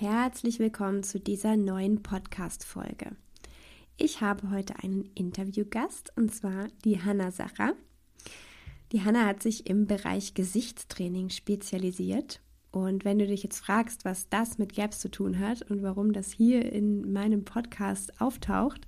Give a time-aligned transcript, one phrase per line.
[0.00, 3.16] Herzlich willkommen zu dieser neuen Podcast-Folge.
[3.96, 7.72] Ich habe heute einen Interviewgast und zwar die Hanna Sacher.
[8.92, 12.40] Die Hanna hat sich im Bereich Gesichtstraining spezialisiert.
[12.70, 16.12] Und wenn du dich jetzt fragst, was das mit Gaps zu tun hat und warum
[16.12, 18.86] das hier in meinem Podcast auftaucht,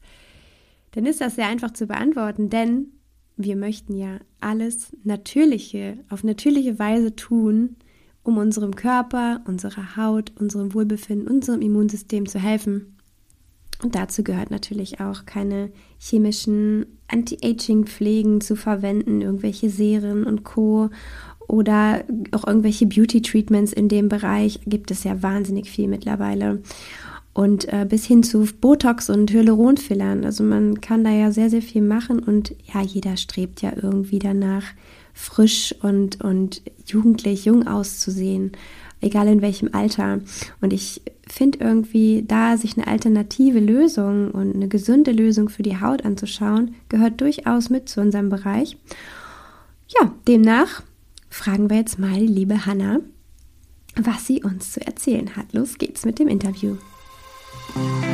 [0.92, 2.92] dann ist das sehr einfach zu beantworten, denn
[3.36, 7.74] wir möchten ja alles Natürliche auf natürliche Weise tun,
[8.22, 12.96] um unserem Körper, unserer Haut, unserem Wohlbefinden, unserem Immunsystem zu helfen.
[13.82, 20.90] Und dazu gehört natürlich auch keine chemischen Anti-Aging-Pflegen zu verwenden, irgendwelche Serien und Co.
[21.48, 26.62] Oder auch irgendwelche Beauty-Treatments in dem Bereich gibt es ja wahnsinnig viel mittlerweile.
[27.32, 30.24] Und äh, bis hin zu Botox und Hyaluronfillern.
[30.24, 34.18] Also man kann da ja sehr, sehr viel machen und ja, jeder strebt ja irgendwie
[34.18, 34.64] danach,
[35.20, 38.52] frisch und, und jugendlich, jung auszusehen,
[39.00, 40.20] egal in welchem Alter.
[40.60, 45.80] Und ich finde irgendwie, da sich eine alternative Lösung und eine gesunde Lösung für die
[45.80, 48.76] Haut anzuschauen, gehört durchaus mit zu unserem Bereich.
[49.88, 50.82] Ja, demnach
[51.28, 53.00] fragen wir jetzt mal die liebe Hanna,
[53.96, 55.52] was sie uns zu erzählen hat.
[55.52, 56.76] Los geht's mit dem Interview.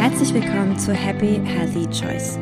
[0.01, 2.39] Herzlich willkommen zu Happy Healthy Choice,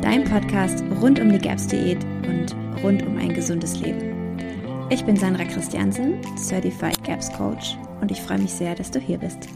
[0.00, 4.38] dein Podcast rund um die GAPS Diät und rund um ein gesundes Leben.
[4.90, 9.18] Ich bin Sandra Christiansen, Certified GAPS Coach und ich freue mich sehr, dass du hier
[9.18, 9.48] bist.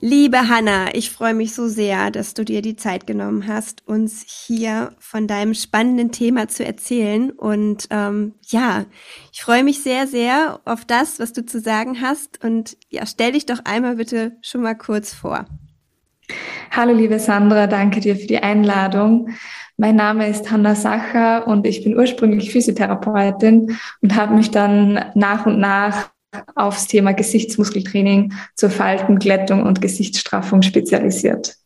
[0.00, 4.24] Liebe Hanna, ich freue mich so sehr, dass du dir die Zeit genommen hast, uns
[4.46, 7.30] hier von deinem spannenden Thema zu erzählen.
[7.30, 8.84] Und ähm, ja,
[9.32, 12.44] ich freue mich sehr, sehr auf das, was du zu sagen hast.
[12.44, 15.46] Und ja, stell dich doch einmal bitte schon mal kurz vor.
[16.70, 19.30] Hallo, liebe Sandra, danke dir für die Einladung.
[19.78, 25.44] Mein Name ist Hanna Sacher und ich bin ursprünglich Physiotherapeutin und habe mich dann nach
[25.44, 26.10] und nach
[26.54, 31.56] aufs Thema Gesichtsmuskeltraining zur Faltenglättung und Gesichtsstraffung spezialisiert.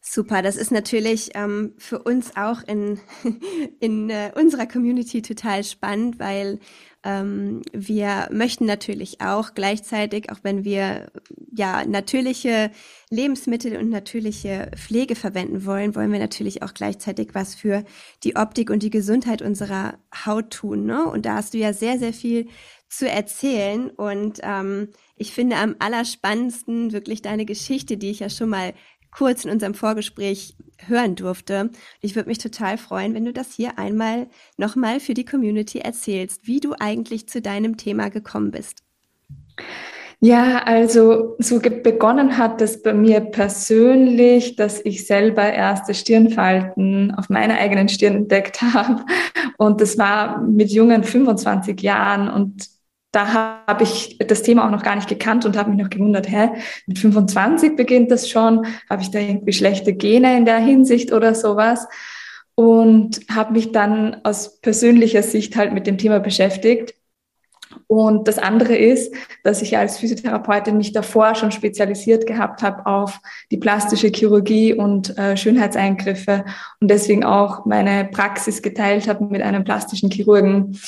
[0.00, 3.00] Super, das ist natürlich ähm, für uns auch in,
[3.80, 6.58] in äh, unserer Community total spannend, weil
[7.06, 11.12] ähm, wir möchten natürlich auch gleichzeitig, auch wenn wir
[11.54, 12.72] ja natürliche
[13.10, 17.84] Lebensmittel und natürliche Pflege verwenden wollen, wollen wir natürlich auch gleichzeitig was für
[18.24, 20.84] die Optik und die Gesundheit unserer Haut tun.
[20.84, 21.06] Ne?
[21.06, 22.48] Und da hast du ja sehr, sehr viel
[22.88, 23.90] zu erzählen.
[23.90, 28.74] Und ähm, ich finde am allerspannendsten wirklich deine Geschichte, die ich ja schon mal
[29.10, 30.56] kurz in unserem Vorgespräch
[30.86, 31.70] hören durfte.
[32.00, 36.46] Ich würde mich total freuen, wenn du das hier einmal nochmal für die Community erzählst,
[36.46, 38.82] wie du eigentlich zu deinem Thema gekommen bist.
[40.20, 47.28] Ja, also so begonnen hat es bei mir persönlich, dass ich selber erste Stirnfalten auf
[47.28, 49.04] meiner eigenen Stirn entdeckt habe.
[49.58, 52.30] Und das war mit jungen 25 Jahren.
[52.30, 52.75] Und
[53.16, 56.30] da habe ich das Thema auch noch gar nicht gekannt und habe mich noch gewundert,
[56.30, 56.50] hä,
[56.86, 61.34] mit 25 beginnt das schon, habe ich da irgendwie schlechte Gene in der Hinsicht oder
[61.34, 61.88] sowas?
[62.54, 66.94] Und habe mich dann aus persönlicher Sicht halt mit dem Thema beschäftigt
[67.86, 69.14] und das andere ist,
[69.44, 73.20] dass ich als Physiotherapeutin mich davor schon spezialisiert gehabt habe auf
[73.50, 76.44] die plastische Chirurgie und äh, Schönheitseingriffe
[76.80, 80.78] und deswegen auch meine Praxis geteilt habe mit einem plastischen Chirurgen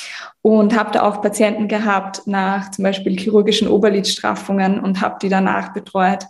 [0.43, 5.73] und habe da auch Patienten gehabt nach zum Beispiel chirurgischen Oberlidstraffungen und habe die danach
[5.73, 6.27] betreut.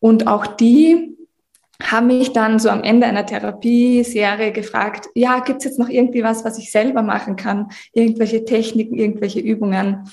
[0.00, 1.17] Und auch die
[1.82, 6.44] haben mich dann so am Ende einer Therapieserie gefragt, ja, gibt's jetzt noch irgendwie was,
[6.44, 7.68] was ich selber machen kann?
[7.92, 10.08] Irgendwelche Techniken, irgendwelche Übungen?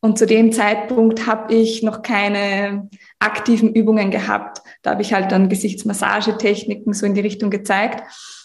[0.00, 2.88] Und zu dem Zeitpunkt habe ich noch keine
[3.18, 4.62] aktiven Übungen gehabt.
[4.82, 8.02] Da habe ich halt dann Gesichtsmassagetechniken so in die Richtung gezeigt.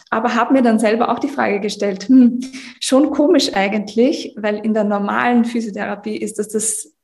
[0.09, 2.39] Aber habe mir dann selber auch die Frage gestellt, hm,
[2.79, 6.94] schon komisch eigentlich, weil in der normalen Physiotherapie ist das das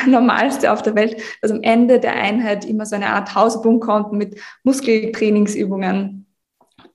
[0.06, 4.12] Normalste auf der Welt, dass am Ende der Einheit immer so eine Art Hauspunkt kommt
[4.12, 6.26] mit Muskeltrainingsübungen.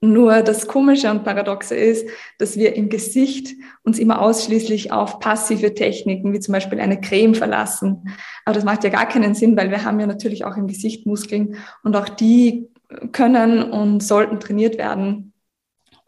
[0.00, 2.08] Nur das Komische und Paradoxe ist,
[2.38, 7.34] dass wir im Gesicht uns immer ausschließlich auf passive Techniken, wie zum Beispiel eine Creme
[7.34, 8.14] verlassen.
[8.44, 11.06] Aber das macht ja gar keinen Sinn, weil wir haben ja natürlich auch im Gesicht
[11.06, 12.68] Muskeln und auch die
[13.12, 15.32] können und sollten trainiert werden.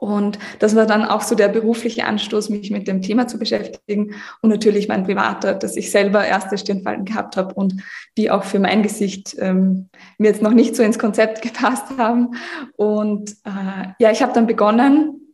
[0.01, 4.15] Und das war dann auch so der berufliche Anstoß, mich mit dem Thema zu beschäftigen
[4.41, 7.75] und natürlich mein privater, dass ich selber erste Stirnfalten gehabt habe und
[8.17, 12.37] die auch für mein Gesicht ähm, mir jetzt noch nicht so ins Konzept gepasst haben.
[12.77, 15.28] Und äh, ja, ich habe dann begonnen,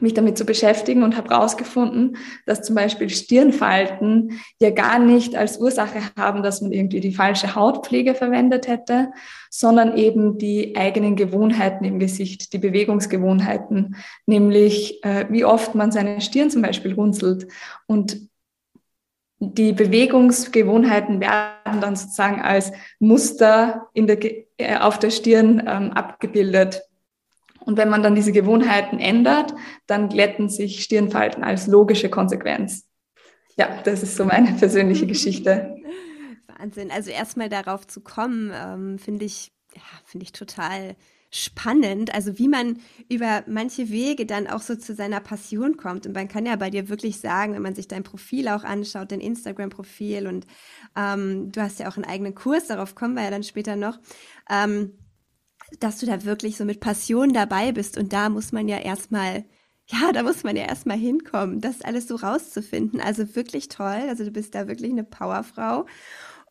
[0.00, 5.58] mich damit zu beschäftigen und habe herausgefunden, dass zum Beispiel Stirnfalten ja gar nicht als
[5.58, 9.12] Ursache haben, dass man irgendwie die falsche Hautpflege verwendet hätte,
[9.50, 13.96] sondern eben die eigenen Gewohnheiten im Gesicht, die Bewegungsgewohnheiten,
[14.26, 17.46] nämlich äh, wie oft man seine Stirn zum Beispiel runzelt.
[17.86, 18.28] Und
[19.38, 24.18] die Bewegungsgewohnheiten werden dann sozusagen als Muster der,
[24.58, 26.82] äh, auf der Stirn ähm, abgebildet.
[27.64, 29.54] Und wenn man dann diese Gewohnheiten ändert,
[29.86, 32.86] dann glätten sich Stirnfalten als logische Konsequenz.
[33.56, 35.76] Ja, das ist so meine persönliche Geschichte.
[36.58, 36.90] Wahnsinn.
[36.90, 40.96] Also erstmal darauf zu kommen, ähm, finde ich, ja, finde ich total
[41.30, 42.78] spannend, also wie man
[43.08, 46.06] über manche Wege dann auch so zu seiner Passion kommt.
[46.06, 49.10] Und man kann ja bei dir wirklich sagen, wenn man sich dein Profil auch anschaut,
[49.10, 50.46] dein Instagram-Profil und
[50.96, 53.98] ähm, du hast ja auch einen eigenen Kurs, darauf kommen wir ja dann später noch,
[54.48, 54.92] ähm,
[55.80, 57.98] dass du da wirklich so mit Passion dabei bist.
[57.98, 59.44] Und da muss man ja erstmal
[59.86, 63.00] ja, da muss man ja erstmal hinkommen, das alles so rauszufinden.
[63.00, 64.02] Also wirklich toll.
[64.08, 65.86] Also du bist da wirklich eine Powerfrau.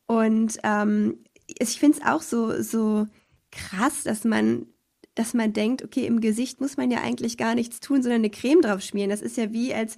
[0.06, 3.07] Und ähm, ich finde es auch so, so
[3.51, 4.68] krass, dass man
[5.15, 8.31] dass man denkt, okay, im Gesicht muss man ja eigentlich gar nichts tun, sondern eine
[8.31, 9.12] Creme drauf schmieren.
[9.12, 9.98] Das ist ja wie als,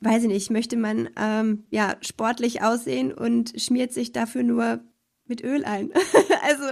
[0.00, 4.80] weiß ich nicht, möchte man ähm, ja sportlich aussehen und schmiert sich dafür nur
[5.26, 5.92] mit Öl ein.
[6.42, 6.64] also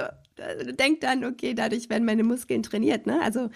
[0.72, 3.06] denkt dann, okay, dadurch werden meine Muskeln trainiert.
[3.06, 3.20] Ne?
[3.22, 3.50] Also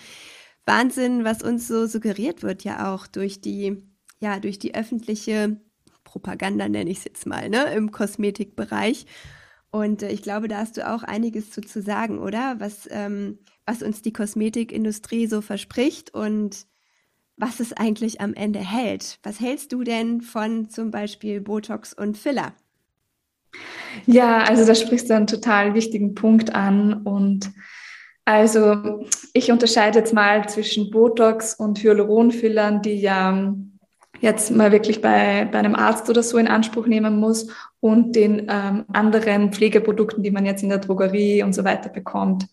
[0.66, 3.82] Wahnsinn, was uns so suggeriert wird ja auch durch die,
[4.20, 5.60] ja, durch die öffentliche
[6.04, 9.06] Propaganda, nenne ich es jetzt mal, ne, im Kosmetikbereich.
[9.70, 12.56] Und äh, ich glaube, da hast du auch einiges zu, zu sagen, oder?
[12.58, 16.66] Was, ähm, was uns die Kosmetikindustrie so verspricht und
[17.36, 19.18] was es eigentlich am Ende hält.
[19.22, 22.54] Was hältst du denn von zum Beispiel Botox und Filler?
[24.06, 27.50] Ja, also da sprichst du einen total wichtigen Punkt an und
[28.24, 33.54] also ich unterscheide jetzt mal zwischen Botox und Hyaluronfillern, die ja
[34.20, 37.48] jetzt mal wirklich bei, bei einem Arzt oder so in Anspruch nehmen muss
[37.80, 42.46] und den ähm, anderen Pflegeprodukten, die man jetzt in der Drogerie und so weiter bekommt.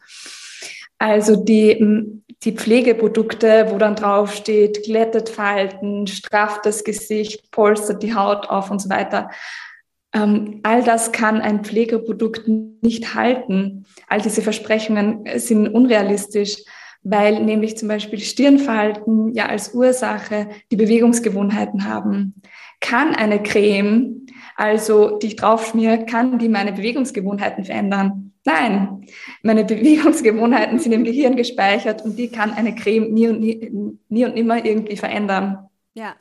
[0.98, 8.16] Also die, die Pflegeprodukte, wo dann drauf steht, glättet Falten, strafft das Gesicht, polstert die
[8.16, 9.30] Haut auf und so weiter.
[10.18, 12.48] Ähm, all das kann ein Pflegeprodukt
[12.82, 13.86] nicht halten.
[14.08, 16.64] All diese Versprechungen sind unrealistisch,
[17.04, 22.42] weil nämlich zum Beispiel Stirnfalten ja als Ursache die Bewegungsgewohnheiten haben.
[22.80, 24.26] Kann eine Creme,
[24.56, 28.34] also die ich draufschmiere, kann die meine Bewegungsgewohnheiten verändern?
[28.46, 29.06] Nein,
[29.44, 33.72] meine Bewegungsgewohnheiten sind im Gehirn gespeichert und die kann eine Creme nie und, nie,
[34.10, 35.70] nie und nimmer irgendwie verändern.
[35.94, 36.16] Ja.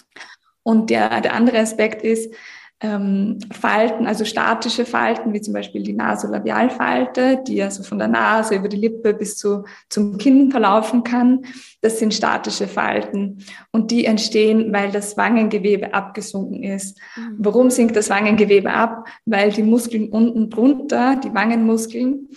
[0.62, 2.34] Und der, der andere Aspekt ist,
[2.80, 8.56] ähm, Falten, also statische Falten, wie zum Beispiel die Nasolabialfalte, die also von der Nase
[8.56, 11.46] über die Lippe bis zu, zum Kinn verlaufen kann.
[11.80, 13.38] Das sind statische Falten
[13.72, 16.98] und die entstehen, weil das Wangengewebe abgesunken ist.
[17.16, 17.36] Mhm.
[17.38, 19.08] Warum sinkt das Wangengewebe ab?
[19.24, 22.28] Weil die Muskeln unten drunter, die Wangenmuskeln,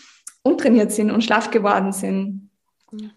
[0.41, 2.49] untrainiert sind und schlaff geworden sind.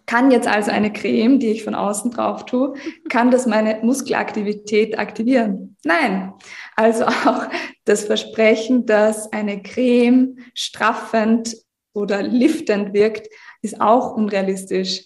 [0.05, 2.75] Kann jetzt also eine Creme, die ich von außen drauf tue,
[3.09, 5.75] kann das meine Muskelaktivität aktivieren?
[5.83, 6.33] Nein.
[6.75, 7.45] Also auch
[7.85, 11.55] das Versprechen, dass eine Creme straffend
[11.93, 13.27] oder liftend wirkt,
[13.61, 15.05] ist auch unrealistisch.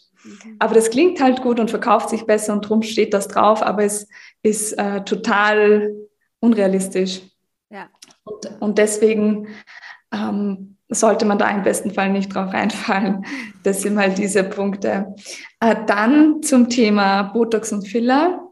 [0.59, 3.83] Aber das klingt halt gut und verkauft sich besser und drum steht das drauf, aber
[3.83, 4.07] es
[4.43, 5.93] ist äh, total
[6.39, 7.21] unrealistisch.
[7.69, 7.89] Ja.
[8.23, 9.47] Und, und deswegen
[10.11, 13.25] ähm, sollte man da im besten Fall nicht drauf reinfallen.
[13.63, 15.15] Das sind halt diese Punkte.
[15.59, 18.49] Äh, dann zum Thema Botox und Filler.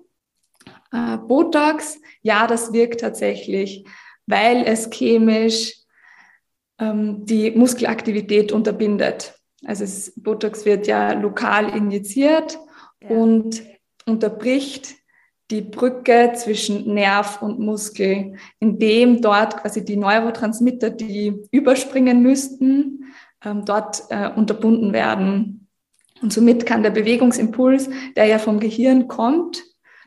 [0.91, 3.85] Äh, Botox, ja, das wirkt tatsächlich,
[4.25, 5.75] weil es chemisch
[6.79, 9.35] ähm, die Muskelaktivität unterbindet.
[9.63, 12.57] Also es, Botox wird ja lokal injiziert
[13.03, 13.09] ja.
[13.09, 13.61] und
[14.07, 14.95] unterbricht
[15.51, 23.13] die Brücke zwischen Nerv und Muskel, indem dort quasi die Neurotransmitter, die überspringen müssten,
[23.43, 25.67] ähm, dort äh, unterbunden werden.
[26.23, 29.63] Und somit kann der Bewegungsimpuls, der ja vom Gehirn kommt,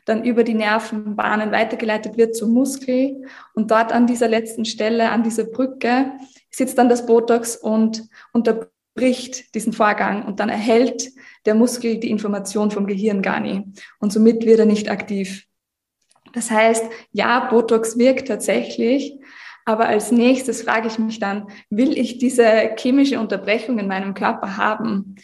[0.09, 3.23] dann über die Nervenbahnen weitergeleitet wird zum Muskel.
[3.53, 6.13] Und dort an dieser letzten Stelle, an dieser Brücke,
[6.49, 10.25] sitzt dann das Botox und unterbricht diesen Vorgang.
[10.25, 11.11] Und dann erhält
[11.45, 13.63] der Muskel die Information vom Gehirn gar nicht.
[13.99, 15.45] Und somit wird er nicht aktiv.
[16.33, 19.18] Das heißt, ja, Botox wirkt tatsächlich,
[19.69, 24.57] aber als nächstes frage ich mich dann, will ich diese chemische Unterbrechung in meinem Körper
[24.57, 25.15] haben?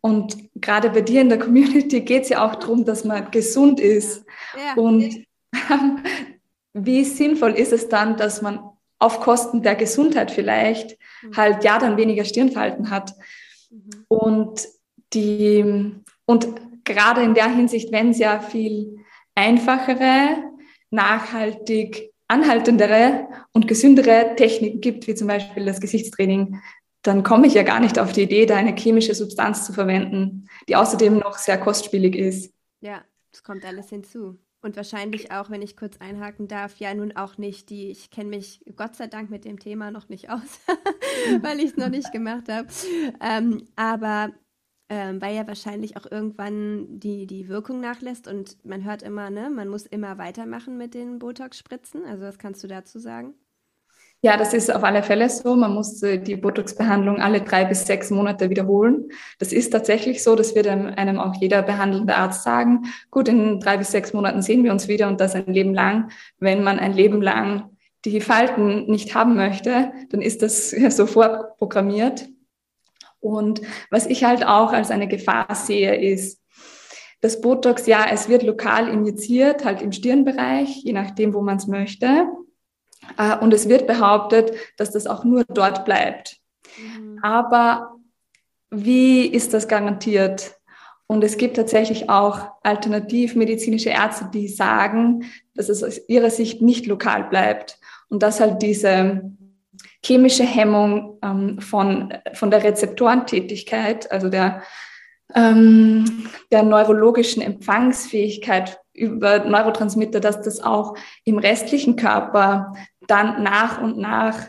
[0.00, 3.80] Und gerade bei dir in der Community geht es ja auch darum, dass man gesund
[3.80, 4.24] ist.
[4.56, 4.80] Ja.
[4.80, 5.24] Und
[6.74, 8.60] wie sinnvoll ist es dann, dass man
[9.00, 11.36] auf Kosten der Gesundheit vielleicht mhm.
[11.36, 13.14] halt ja dann weniger Stirnfalten hat?
[13.68, 14.04] Mhm.
[14.06, 14.68] Und
[15.12, 15.92] die,
[16.24, 16.46] und
[16.84, 19.00] gerade in der Hinsicht, wenn es ja viel
[19.34, 20.36] einfachere,
[20.90, 26.60] nachhaltig anhaltendere und gesündere Techniken gibt, wie zum Beispiel das Gesichtstraining,
[27.02, 30.48] dann komme ich ja gar nicht auf die Idee, da eine chemische Substanz zu verwenden,
[30.68, 32.52] die außerdem noch sehr kostspielig ist.
[32.80, 34.38] Ja, das kommt alles hinzu.
[34.60, 38.30] Und wahrscheinlich auch, wenn ich kurz einhaken darf, ja nun auch nicht die, ich kenne
[38.30, 40.60] mich Gott sei Dank mit dem Thema noch nicht aus,
[41.42, 42.66] weil ich es noch nicht gemacht habe.
[43.20, 44.32] Ähm, aber
[44.88, 49.50] ähm, weil ja wahrscheinlich auch irgendwann die, die Wirkung nachlässt und man hört immer, ne,
[49.50, 52.04] man muss immer weitermachen mit den Botox-Spritzen.
[52.06, 53.34] Also was kannst du dazu sagen?
[54.20, 55.54] Ja, das ist auf alle Fälle so.
[55.54, 59.10] Man muss äh, die Botox-Behandlung alle drei bis sechs Monate wiederholen.
[59.38, 60.34] Das ist tatsächlich so.
[60.34, 62.86] Das wird einem auch jeder behandelnde Arzt sagen.
[63.12, 66.10] Gut, in drei bis sechs Monaten sehen wir uns wieder und das ein Leben lang.
[66.40, 67.70] Wenn man ein Leben lang
[68.04, 72.28] die Falten nicht haben möchte, dann ist das so vorprogrammiert.
[73.20, 73.60] Und
[73.90, 76.40] was ich halt auch als eine Gefahr sehe, ist,
[77.20, 81.66] das Botox, ja, es wird lokal injiziert, halt im Stirnbereich, je nachdem, wo man es
[81.66, 82.28] möchte.
[83.16, 86.36] Äh, und es wird behauptet, dass das auch nur dort bleibt.
[86.78, 87.18] Mhm.
[87.22, 87.96] Aber
[88.70, 90.54] wie ist das garantiert?
[91.06, 96.86] Und es gibt tatsächlich auch alternativmedizinische Ärzte, die sagen, dass es aus ihrer Sicht nicht
[96.86, 99.32] lokal bleibt und dass halt diese
[100.04, 104.62] chemische Hemmung ähm, von, von der Rezeptorentätigkeit, also der,
[105.34, 112.74] ähm, der neurologischen Empfangsfähigkeit über Neurotransmitter, dass das auch im restlichen Körper
[113.06, 114.48] dann nach und nach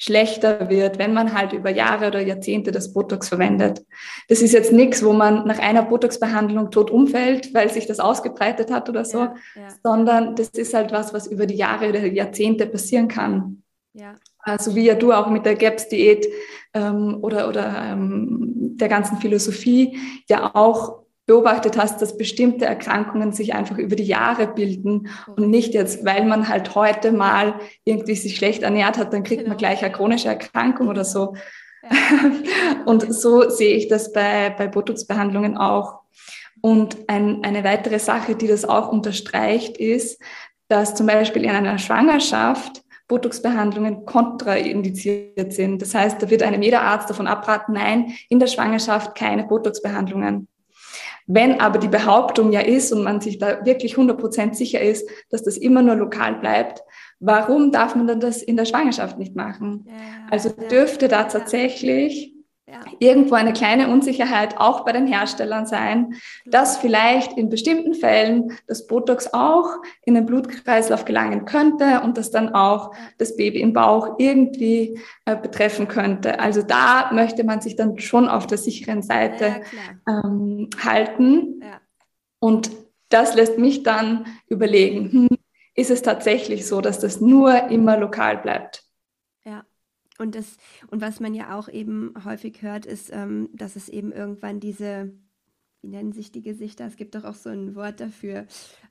[0.00, 3.84] schlechter wird, wenn man halt über Jahre oder Jahrzehnte das Botox verwendet.
[4.28, 8.70] Das ist jetzt nichts, wo man nach einer Botox-Behandlung tot umfällt, weil sich das ausgebreitet
[8.70, 9.68] hat oder so, ja, ja.
[9.82, 13.64] sondern das ist halt was, was über die Jahre oder Jahrzehnte passieren kann.
[13.92, 14.14] Ja.
[14.48, 16.26] Also wie ja du auch mit der GAPS-Diät
[16.74, 23.54] ähm, oder, oder ähm, der ganzen Philosophie ja auch beobachtet hast, dass bestimmte Erkrankungen sich
[23.54, 28.36] einfach über die Jahre bilden und nicht jetzt, weil man halt heute mal irgendwie sich
[28.36, 29.50] schlecht ernährt hat, dann kriegt genau.
[29.50, 31.34] man gleich eine chronische Erkrankung oder so.
[31.82, 31.90] Ja.
[32.86, 36.00] und so sehe ich das bei, bei Botox-Behandlungen auch.
[36.62, 40.20] Und ein, eine weitere Sache, die das auch unterstreicht, ist,
[40.68, 45.82] dass zum Beispiel in einer Schwangerschaft Botox-Behandlungen kontraindiziert sind.
[45.82, 50.46] Das heißt, da wird einem jeder Arzt davon abraten, nein, in der Schwangerschaft keine Botox-Behandlungen.
[51.26, 55.42] Wenn aber die Behauptung ja ist und man sich da wirklich 100% sicher ist, dass
[55.42, 56.82] das immer nur lokal bleibt,
[57.20, 59.86] warum darf man dann das in der Schwangerschaft nicht machen?
[59.86, 59.94] Ja,
[60.30, 62.34] also dürfte da tatsächlich
[62.70, 62.80] ja.
[62.98, 66.14] irgendwo eine kleine Unsicherheit auch bei den Herstellern sein,
[66.46, 69.70] dass vielleicht in bestimmten Fällen das Botox auch
[70.04, 75.36] in den Blutkreislauf gelangen könnte und das dann auch das Baby im Bauch irgendwie äh,
[75.36, 76.40] betreffen könnte.
[76.40, 79.62] Also da möchte man sich dann schon auf der sicheren Seite
[80.06, 81.60] ja, ähm, halten.
[81.62, 81.80] Ja.
[82.40, 82.70] Und
[83.08, 85.28] das lässt mich dann überlegen, hm,
[85.74, 88.87] ist es tatsächlich so, dass das nur immer lokal bleibt?
[90.18, 90.56] Und das,
[90.90, 95.12] und was man ja auch eben häufig hört, ist, ähm, dass es eben irgendwann diese,
[95.80, 96.86] wie nennen sich die Gesichter?
[96.86, 98.46] Es gibt doch auch so ein Wort dafür.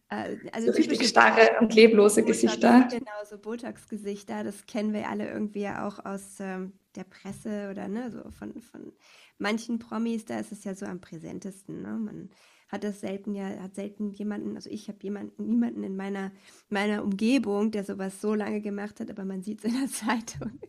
[0.09, 2.87] Äh, also so richtig starre und leblose Botox, Gesichter.
[2.89, 4.45] Genau, so Botox-Gesichter.
[4.45, 8.61] Das kennen wir alle irgendwie ja auch aus ähm, der Presse oder ne, so von,
[8.61, 8.93] von
[9.37, 10.23] manchen Promis.
[10.23, 11.81] Da ist es ja so am präsentesten.
[11.81, 11.89] Ne?
[11.89, 12.29] Man
[12.67, 16.31] hat das selten ja, hat selten jemanden, also ich habe jemanden, niemanden in meiner,
[16.69, 20.59] meiner Umgebung, der sowas so lange gemacht hat, aber man sieht es in der Zeitung.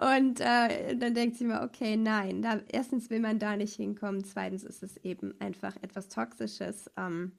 [0.00, 4.24] Und äh, dann denkt sie mir, okay, nein, da, erstens will man da nicht hinkommen,
[4.24, 6.90] zweitens ist es eben einfach etwas Toxisches.
[6.96, 7.32] Ähm,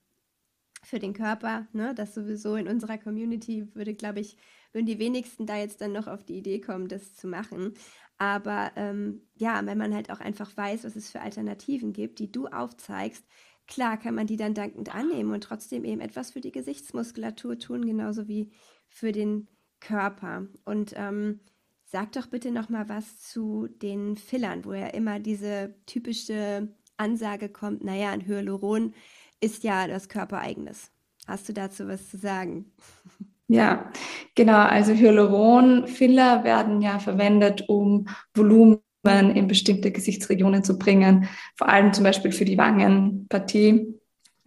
[0.84, 4.38] für den Körper, ne, das sowieso in unserer Community würde, glaube ich,
[4.72, 7.74] würden die wenigsten da jetzt dann noch auf die Idee kommen, das zu machen.
[8.18, 12.32] Aber ähm, ja, wenn man halt auch einfach weiß, was es für Alternativen gibt, die
[12.32, 13.24] du aufzeigst,
[13.67, 17.86] Klar kann man die dann dankend annehmen und trotzdem eben etwas für die Gesichtsmuskulatur tun,
[17.86, 18.51] genauso wie
[18.88, 19.47] für den
[19.79, 20.47] Körper.
[20.63, 21.41] Und ähm,
[21.83, 27.50] sag doch bitte noch mal was zu den Fillern, wo ja immer diese typische Ansage
[27.50, 28.93] kommt, naja, ein Hyaluron
[29.39, 30.91] ist ja das Körpereigenes.
[31.27, 32.71] Hast du dazu was zu sagen?
[33.50, 33.93] Ja,
[34.36, 34.57] genau.
[34.57, 42.04] Also Hyaluron-Filler werden ja verwendet, um Volumen in bestimmte Gesichtsregionen zu bringen, vor allem zum
[42.04, 43.98] Beispiel für die Wangenpartie,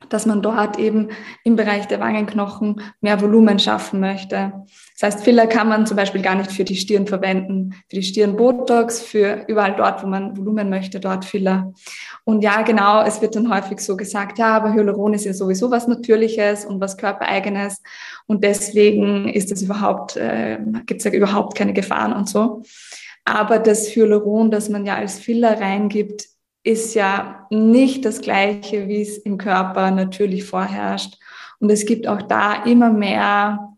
[0.08, 1.08] dass man dort eben
[1.44, 4.52] im Bereich der Wangenknochen mehr Volumen schaffen möchte.
[4.98, 8.02] Das heißt, Filler kann man zum Beispiel gar nicht für die Stirn verwenden, für die
[8.02, 11.72] Stirn Botox, für überall dort, wo man Volumen möchte, dort Filler.
[12.24, 15.70] Und ja, genau, es wird dann häufig so gesagt, ja, aber Hyaluron ist ja sowieso
[15.70, 17.82] was Natürliches und was Körpereigenes
[18.26, 22.62] und deswegen ist es überhaupt, äh, gibt es ja überhaupt keine Gefahren und so.
[23.32, 26.26] Aber das Hyaluron, das man ja als Filler reingibt,
[26.64, 31.16] ist ja nicht das gleiche, wie es im Körper natürlich vorherrscht.
[31.60, 33.76] Und es gibt auch da immer mehr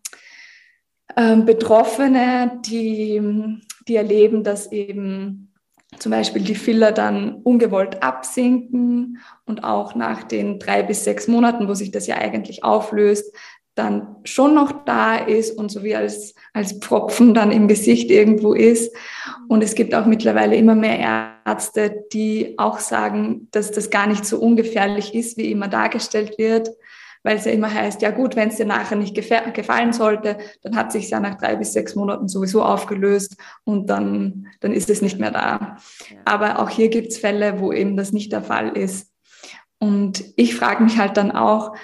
[1.14, 5.52] äh, Betroffene, die, die erleben, dass eben
[5.98, 11.68] zum Beispiel die Filler dann ungewollt absinken und auch nach den drei bis sechs Monaten,
[11.68, 13.36] wo sich das ja eigentlich auflöst,
[13.74, 18.52] dann schon noch da ist und so wie als, als Pfropfen dann im Gesicht irgendwo
[18.52, 18.94] ist.
[19.48, 24.24] Und es gibt auch mittlerweile immer mehr Ärzte, die auch sagen, dass das gar nicht
[24.24, 26.70] so ungefährlich ist, wie immer dargestellt wird,
[27.22, 30.76] weil es ja immer heißt, ja gut, wenn es dir nachher nicht gefallen sollte, dann
[30.76, 35.02] hat sich ja nach drei bis sechs Monaten sowieso aufgelöst und dann, dann ist es
[35.02, 35.76] nicht mehr da.
[36.24, 39.08] Aber auch hier gibt es Fälle, wo eben das nicht der Fall ist.
[39.78, 41.74] Und ich frage mich halt dann auch,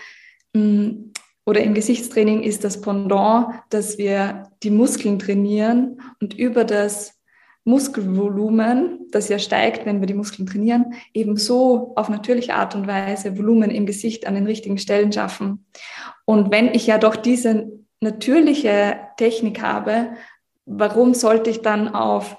[0.55, 1.13] hm,
[1.49, 7.19] oder im Gesichtstraining ist das Pendant, dass wir die Muskeln trainieren und über das
[7.65, 13.39] Muskelvolumen, das ja steigt, wenn wir die Muskeln trainieren, ebenso auf natürliche Art und Weise
[13.39, 15.65] Volumen im Gesicht an den richtigen Stellen schaffen.
[16.27, 20.11] Und wenn ich ja doch diese natürliche Technik habe,
[20.67, 22.37] warum sollte ich dann auf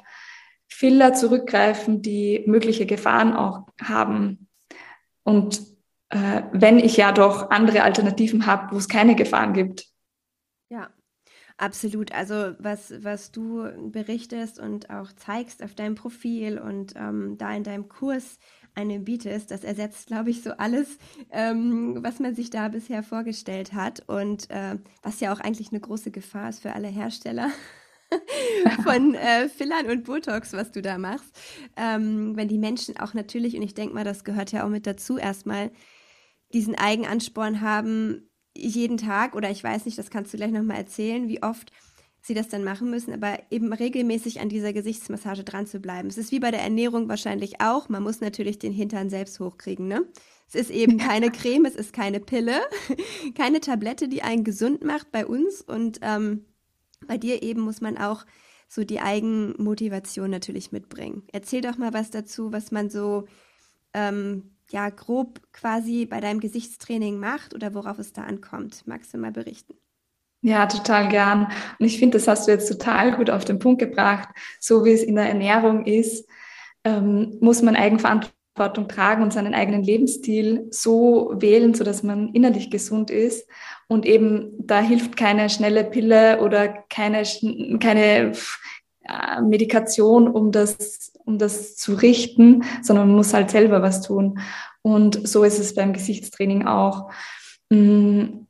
[0.68, 4.48] Filler zurückgreifen, die mögliche Gefahren auch haben?
[5.24, 5.69] Und
[6.10, 9.88] äh, wenn ich ja doch andere Alternativen habe, wo es keine Gefahren gibt.
[10.70, 10.90] Ja,
[11.58, 12.12] absolut.
[12.12, 17.64] Also was, was du berichtest und auch zeigst auf deinem Profil und ähm, da in
[17.64, 18.40] deinem Kurs
[18.76, 20.98] einem bietest, das ersetzt, glaube ich, so alles,
[21.32, 25.80] ähm, was man sich da bisher vorgestellt hat und äh, was ja auch eigentlich eine
[25.80, 27.50] große Gefahr ist für alle Hersteller.
[28.84, 31.30] von äh, Fillern und Botox, was du da machst.
[31.78, 34.88] Ähm, wenn die Menschen auch natürlich, und ich denke mal, das gehört ja auch mit
[34.88, 35.70] dazu, erstmal
[36.54, 41.28] diesen Eigenansporn haben, jeden Tag, oder ich weiß nicht, das kannst du gleich nochmal erzählen,
[41.28, 41.72] wie oft
[42.22, 46.10] sie das dann machen müssen, aber eben regelmäßig an dieser Gesichtsmassage dran zu bleiben.
[46.10, 47.88] Es ist wie bei der Ernährung wahrscheinlich auch.
[47.88, 50.06] Man muss natürlich den Hintern selbst hochkriegen, ne?
[50.48, 52.60] Es ist eben keine Creme, es ist keine Pille,
[53.36, 55.62] keine Tablette, die einen gesund macht bei uns.
[55.62, 56.46] Und ähm,
[57.08, 58.26] bei dir eben muss man auch
[58.68, 61.24] so die Eigenmotivation natürlich mitbringen.
[61.32, 63.28] Erzähl doch mal was dazu, was man so
[63.94, 68.84] ähm, ja grob quasi bei deinem Gesichtstraining macht oder worauf es da ankommt.
[68.86, 69.76] Magst du mal berichten?
[70.42, 71.52] Ja, total gern.
[71.80, 74.30] Und ich finde, das hast du jetzt total gut auf den Punkt gebracht.
[74.60, 76.28] So wie es in der Ernährung ist,
[76.86, 83.12] ähm, muss man Eigenverantwortung tragen und seinen eigenen Lebensstil so wählen, sodass man innerlich gesund
[83.12, 83.50] ist.
[83.88, 87.24] Und eben da hilft keine schnelle Pille oder keine,
[87.80, 88.32] keine
[89.10, 94.40] äh, Medikation, um das, um das zu richten, sondern man muss halt selber was tun.
[94.82, 97.12] Und so ist es beim Gesichtstraining auch.
[97.70, 98.46] Mm,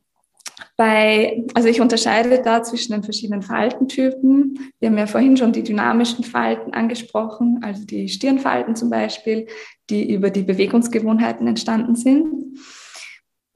[0.76, 4.72] bei, also ich unterscheide da zwischen den verschiedenen Faltentypen.
[4.78, 9.46] Wir haben ja vorhin schon die dynamischen Falten angesprochen, also die Stirnfalten zum Beispiel,
[9.90, 12.58] die über die Bewegungsgewohnheiten entstanden sind.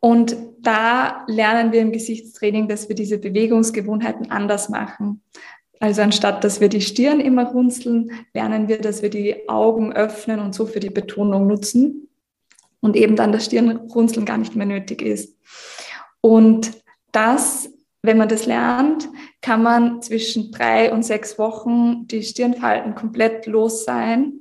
[0.00, 5.22] Und da lernen wir im Gesichtstraining, dass wir diese Bewegungsgewohnheiten anders machen.
[5.80, 10.40] Also anstatt dass wir die Stirn immer runzeln, lernen wir, dass wir die Augen öffnen
[10.40, 12.08] und so für die Betonung nutzen
[12.80, 15.36] und eben dann das Stirnrunzeln gar nicht mehr nötig ist.
[16.20, 16.72] Und
[17.12, 17.70] das,
[18.02, 19.08] wenn man das lernt,
[19.40, 24.40] kann man zwischen drei und sechs Wochen die Stirnfalten komplett los sein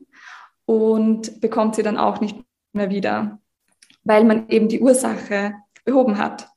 [0.65, 2.37] und bekommt sie dann auch nicht
[2.73, 3.39] mehr wieder,
[4.03, 6.49] weil man eben die Ursache behoben hat.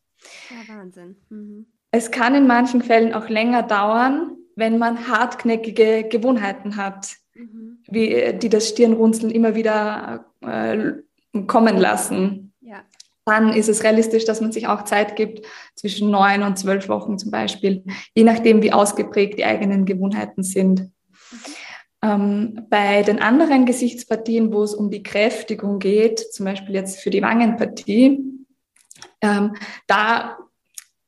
[0.50, 1.16] Ja, Wahnsinn.
[1.28, 1.66] Mhm.
[1.90, 7.78] Es kann in manchen Fällen auch länger dauern, wenn man hartknäckige Gewohnheiten hat, mhm.
[7.86, 10.92] wie, äh, die das Stirnrunzeln immer wieder äh,
[11.46, 12.52] kommen lassen.
[12.60, 12.82] Ja.
[13.26, 17.18] Dann ist es realistisch, dass man sich auch Zeit gibt, zwischen neun und zwölf Wochen
[17.18, 20.80] zum Beispiel, je nachdem, wie ausgeprägt die eigenen Gewohnheiten sind.
[20.80, 20.90] Mhm.
[22.02, 27.10] Ähm, bei den anderen Gesichtspartien, wo es um die Kräftigung geht, zum Beispiel jetzt für
[27.10, 28.22] die Wangenpartie,
[29.22, 29.54] ähm,
[29.86, 30.38] da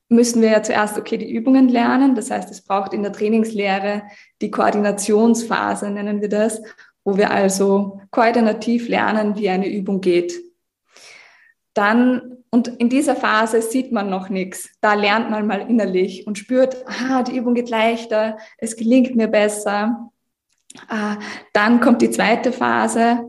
[0.08, 2.14] müssen wir ja zuerst, okay, die Übungen lernen.
[2.14, 4.02] Das heißt, es braucht in der Trainingslehre
[4.40, 6.62] die Koordinationsphase, nennen wir das,
[7.04, 10.34] wo wir also koordinativ lernen, wie eine Übung geht.
[11.74, 14.70] Dann, und in dieser Phase sieht man noch nichts.
[14.80, 19.28] Da lernt man mal innerlich und spürt, ah, die Übung geht leichter, es gelingt mir
[19.28, 20.10] besser.
[20.88, 21.16] Ah,
[21.52, 23.28] dann kommt die zweite Phase,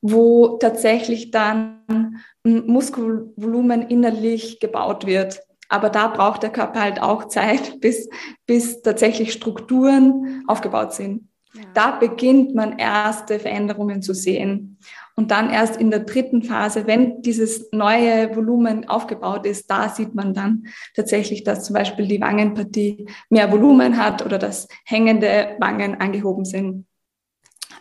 [0.00, 5.40] wo tatsächlich dann Muskelvolumen innerlich gebaut wird.
[5.74, 8.08] Aber da braucht der Körper halt auch Zeit, bis,
[8.46, 11.28] bis tatsächlich Strukturen aufgebaut sind.
[11.52, 11.62] Ja.
[11.74, 14.78] Da beginnt man erste Veränderungen zu sehen.
[15.16, 20.14] Und dann erst in der dritten Phase, wenn dieses neue Volumen aufgebaut ist, da sieht
[20.14, 26.00] man dann tatsächlich, dass zum Beispiel die Wangenpartie mehr Volumen hat oder dass hängende Wangen
[26.00, 26.86] angehoben sind.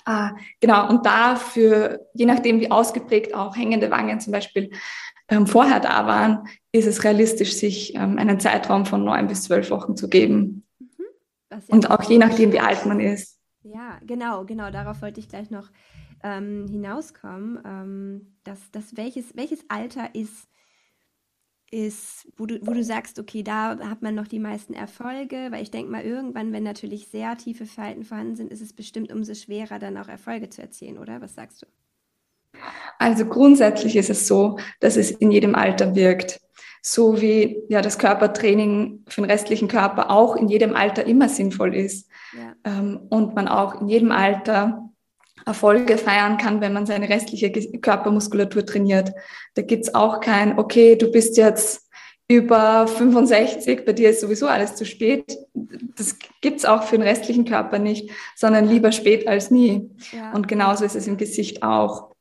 [0.05, 4.71] Ah, genau, und dafür, je nachdem wie ausgeprägt auch hängende Wangen zum Beispiel
[5.33, 9.69] ähm, vorher da waren, ist es realistisch, sich ähm, einen Zeitraum von neun bis zwölf
[9.69, 10.63] Wochen zu geben.
[10.79, 11.61] Mhm.
[11.67, 13.39] Und auch je nachdem, wie alt man ist.
[13.63, 15.69] Ja, genau, genau, darauf wollte ich gleich noch
[16.23, 20.47] ähm, hinauskommen, ähm, dass, dass welches, welches Alter ist
[21.73, 25.63] ist, wo du, wo du sagst, okay, da hat man noch die meisten Erfolge, weil
[25.63, 29.33] ich denke mal, irgendwann, wenn natürlich sehr tiefe Falten vorhanden sind, ist es bestimmt umso
[29.33, 31.19] schwerer, dann auch Erfolge zu erzielen, oder?
[31.19, 31.65] Was sagst du?
[32.99, 36.39] Also grundsätzlich ist es so, dass es in jedem Alter wirkt.
[36.81, 41.75] So wie ja das Körpertraining für den restlichen Körper auch in jedem Alter immer sinnvoll
[41.75, 42.09] ist.
[42.33, 42.55] Ja.
[42.65, 44.89] Ähm, und man auch in jedem Alter
[45.45, 49.11] Erfolge feiern kann, wenn man seine restliche Körpermuskulatur trainiert.
[49.55, 51.89] Da gibt's auch kein, okay, du bist jetzt
[52.29, 55.37] über 65, bei dir ist sowieso alles zu spät.
[55.53, 59.89] Das gibt's auch für den restlichen Körper nicht, sondern lieber spät als nie.
[60.11, 60.31] Ja.
[60.31, 62.12] Und genauso ist es im Gesicht auch.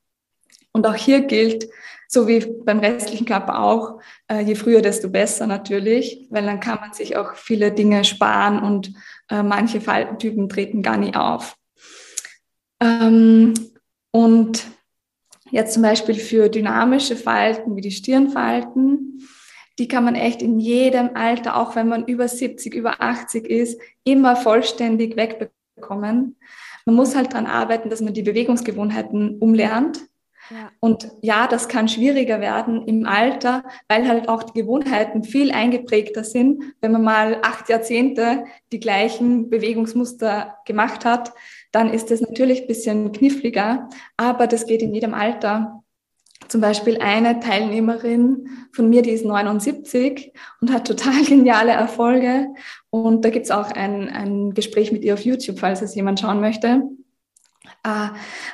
[0.72, 1.68] Und auch hier gilt,
[2.08, 6.80] so wie beim restlichen Körper auch, äh, je früher, desto besser natürlich, weil dann kann
[6.80, 8.92] man sich auch viele Dinge sparen und
[9.30, 11.56] äh, manche Faltentypen treten gar nie auf.
[12.80, 13.54] Ähm,
[14.10, 14.66] und
[15.50, 19.26] jetzt zum Beispiel für dynamische Falten wie die Stirnfalten,
[19.78, 23.80] die kann man echt in jedem Alter, auch wenn man über 70, über 80 ist,
[24.04, 26.36] immer vollständig wegbekommen.
[26.84, 30.00] Man muss halt daran arbeiten, dass man die Bewegungsgewohnheiten umlernt.
[30.80, 36.24] Und ja, das kann schwieriger werden im Alter, weil halt auch die Gewohnheiten viel eingeprägter
[36.24, 36.62] sind.
[36.80, 41.32] Wenn man mal acht Jahrzehnte die gleichen Bewegungsmuster gemacht hat,
[41.70, 45.82] dann ist es natürlich ein bisschen kniffliger, aber das geht in jedem Alter.
[46.48, 52.48] Zum Beispiel eine Teilnehmerin von mir, die ist 79 und hat total geniale Erfolge.
[52.90, 56.40] Und da gibt's auch ein, ein Gespräch mit ihr auf YouTube, falls es jemand schauen
[56.40, 56.82] möchte.
[57.84, 58.08] Äh,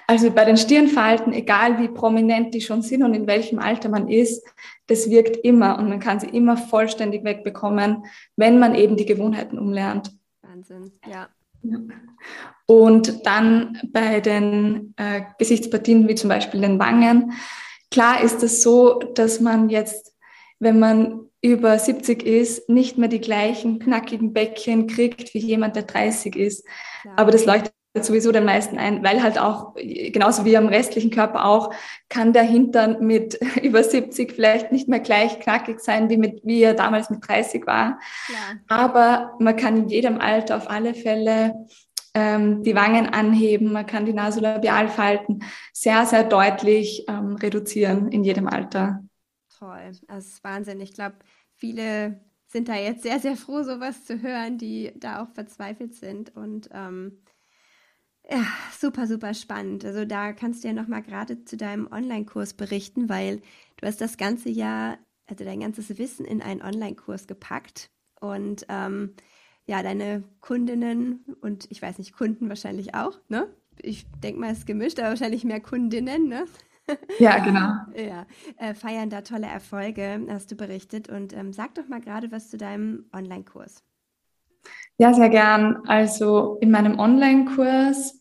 [0.07, 4.09] also bei den Stirnfalten, egal wie prominent die schon sind und in welchem Alter man
[4.09, 4.47] ist,
[4.87, 8.05] das wirkt immer und man kann sie immer vollständig wegbekommen,
[8.37, 10.12] wenn man eben die Gewohnheiten umlernt.
[10.42, 11.29] Wahnsinn, ja.
[12.66, 17.33] Und dann bei den äh, Gesichtspartien, wie zum Beispiel den Wangen,
[17.90, 20.14] klar ist es so, dass man jetzt,
[20.59, 25.85] wenn man über 70 ist, nicht mehr die gleichen knackigen Bäckchen kriegt wie jemand, der
[25.85, 26.66] 30 ist.
[27.03, 27.18] Klar.
[27.18, 31.46] Aber das leuchtet sowieso den meisten ein, weil halt auch, genauso wie am restlichen Körper
[31.46, 31.72] auch,
[32.09, 36.62] kann der Hintern mit über 70 vielleicht nicht mehr gleich knackig sein, wie, mit, wie
[36.62, 37.98] er damals mit 30 war.
[38.29, 38.59] Ja.
[38.68, 41.66] Aber man kann in jedem Alter auf alle Fälle
[42.14, 48.48] ähm, die Wangen anheben, man kann die Nasolabialfalten sehr, sehr deutlich ähm, reduzieren in jedem
[48.48, 49.05] Alter.
[49.59, 50.81] Toll, das ist Wahnsinn.
[50.81, 51.16] Ich glaube,
[51.57, 56.35] viele sind da jetzt sehr, sehr froh, sowas zu hören, die da auch verzweifelt sind
[56.35, 57.18] und ähm,
[58.31, 58.45] ja,
[58.79, 59.85] super, super spannend.
[59.85, 63.41] Also da kannst du ja nochmal gerade zu deinem Online-Kurs berichten, weil
[63.79, 69.14] du hast das ganze Jahr, also dein ganzes Wissen in einen Online-Kurs gepackt und ähm,
[69.67, 73.49] ja, deine Kundinnen und ich weiß nicht, Kunden wahrscheinlich auch, ne?
[73.81, 76.45] Ich denke mal, es ist gemischt, aber wahrscheinlich mehr Kundinnen, ne?
[77.19, 77.75] Ja, genau.
[78.03, 81.11] ja, äh, feiern da tolle Erfolge, hast du berichtet.
[81.11, 83.85] Und ähm, sag doch mal gerade was zu deinem Online-Kurs.
[84.97, 85.83] Ja, sehr gern.
[85.87, 88.17] Also in meinem Online-Kurs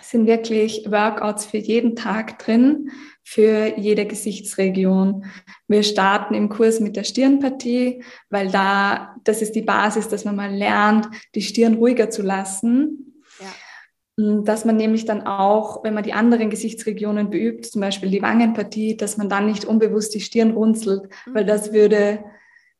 [0.00, 2.90] sind wirklich Workouts für jeden Tag drin,
[3.24, 5.24] für jede Gesichtsregion.
[5.68, 10.36] Wir starten im Kurs mit der Stirnpartie, weil da, das ist die Basis, dass man
[10.36, 13.22] mal lernt, die Stirn ruhiger zu lassen.
[13.40, 14.42] Ja.
[14.42, 18.96] Dass man nämlich dann auch, wenn man die anderen Gesichtsregionen beübt, zum Beispiel die Wangenpartie,
[18.96, 21.34] dass man dann nicht unbewusst die Stirn runzelt, mhm.
[21.34, 22.24] weil das würde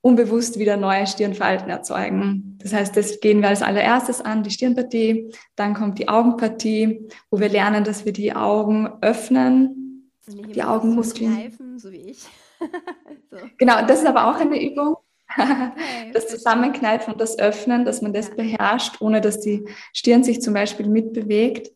[0.06, 2.56] unbewusst wieder neue Stirnfalten erzeugen.
[2.62, 7.40] Das heißt, das gehen wir als allererstes an, die Stirnpartie, dann kommt die Augenpartie, wo
[7.40, 11.34] wir lernen, dass wir die Augen öffnen, die Augenmuskeln.
[11.34, 12.20] Kneifen, so wie ich.
[13.30, 13.36] so.
[13.58, 14.96] Genau, das ist aber auch eine Übung.
[16.12, 20.54] Das Zusammenkneifen und das Öffnen, dass man das beherrscht, ohne dass die Stirn sich zum
[20.54, 21.72] Beispiel mitbewegt,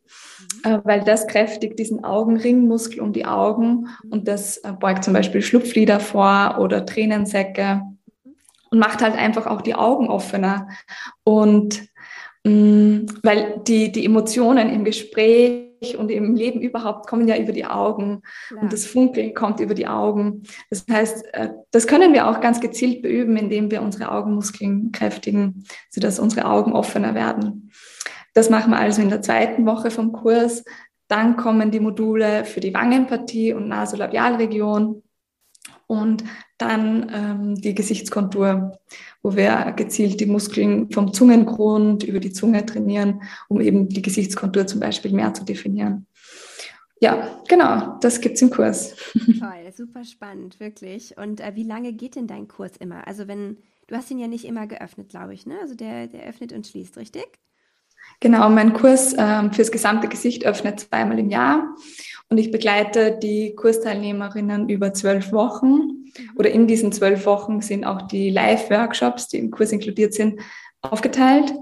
[0.64, 0.70] mhm.
[0.70, 5.42] äh, weil das kräftigt diesen Augenringmuskel um die Augen und das äh, beugt zum Beispiel
[5.42, 7.82] Schlupflider vor oder Tränensäcke
[8.70, 10.68] und macht halt einfach auch die Augen offener.
[11.24, 11.82] Und
[12.44, 17.52] mh, mm, weil die, die Emotionen im Gespräch und im Leben überhaupt kommen ja über
[17.52, 18.60] die Augen ja.
[18.60, 20.42] und das Funkeln kommt über die Augen.
[20.68, 25.64] Das heißt, äh, das können wir auch ganz gezielt beüben, indem wir unsere Augenmuskeln kräftigen,
[25.90, 27.70] sodass unsere Augen offener werden.
[28.34, 30.64] Das machen wir also in der zweiten Woche vom Kurs.
[31.08, 35.02] Dann kommen die Module für die Wangenpartie und Nasolabialregion.
[35.90, 36.22] Und
[36.56, 38.78] dann ähm, die Gesichtskontur,
[39.24, 44.68] wo wir gezielt die Muskeln vom Zungengrund über die Zunge trainieren, um eben die Gesichtskontur
[44.68, 46.06] zum Beispiel mehr zu definieren.
[47.00, 48.94] Ja, genau, das gibt es im Kurs.
[49.40, 51.18] Toll, super spannend, wirklich.
[51.18, 53.08] Und äh, wie lange geht denn dein Kurs immer?
[53.08, 53.56] Also wenn,
[53.88, 55.58] du hast ihn ja nicht immer geöffnet, glaube ich, ne?
[55.60, 57.26] Also der, der öffnet und schließt, richtig?
[58.20, 61.74] Genau, mein Kurs ähm, fürs gesamte Gesicht öffnet zweimal im Jahr
[62.28, 66.04] und ich begleite die Kursteilnehmerinnen über zwölf Wochen.
[66.36, 70.40] Oder in diesen zwölf Wochen sind auch die Live-Workshops, die im Kurs inkludiert sind,
[70.80, 71.52] aufgeteilt.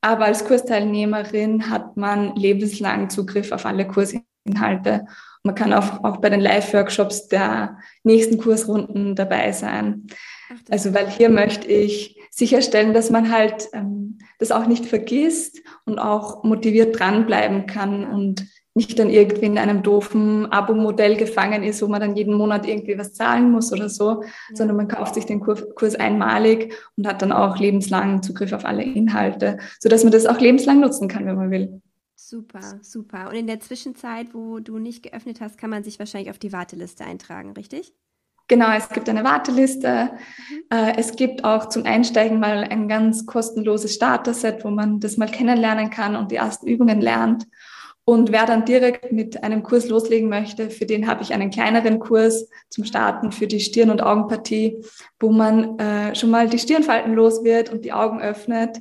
[0.00, 5.06] Aber als Kursteilnehmerin hat man lebenslang Zugriff auf alle Kursinhalte.
[5.44, 10.06] Man kann auch, auch bei den Live-Workshops der nächsten Kursrunden dabei sein.
[10.70, 15.98] Also weil hier möchte ich sicherstellen, dass man halt ähm, das auch nicht vergisst und
[15.98, 21.88] auch motiviert dranbleiben kann und nicht dann irgendwie in einem doofen Abo-Modell gefangen ist, wo
[21.88, 24.28] man dann jeden Monat irgendwie was zahlen muss oder so, ja.
[24.52, 28.82] sondern man kauft sich den Kurs einmalig und hat dann auch lebenslang Zugriff auf alle
[28.82, 31.80] Inhalte, sodass man das auch lebenslang nutzen kann, wenn man will.
[32.16, 33.28] Super, super.
[33.30, 36.52] Und in der Zwischenzeit, wo du nicht geöffnet hast, kann man sich wahrscheinlich auf die
[36.52, 37.94] Warteliste eintragen, richtig?
[38.48, 40.10] Genau, es gibt eine Warteliste.
[40.48, 40.64] Mhm.
[40.70, 45.28] Äh, es gibt auch zum Einsteigen mal ein ganz kostenloses Starter-Set, wo man das mal
[45.28, 47.46] kennenlernen kann und die ersten Übungen lernt.
[48.08, 51.98] Und wer dann direkt mit einem Kurs loslegen möchte, für den habe ich einen kleineren
[51.98, 54.80] Kurs zum Starten für die Stirn- und Augenpartie,
[55.18, 58.78] wo man äh, schon mal die Stirnfalten los wird und die Augen öffnet.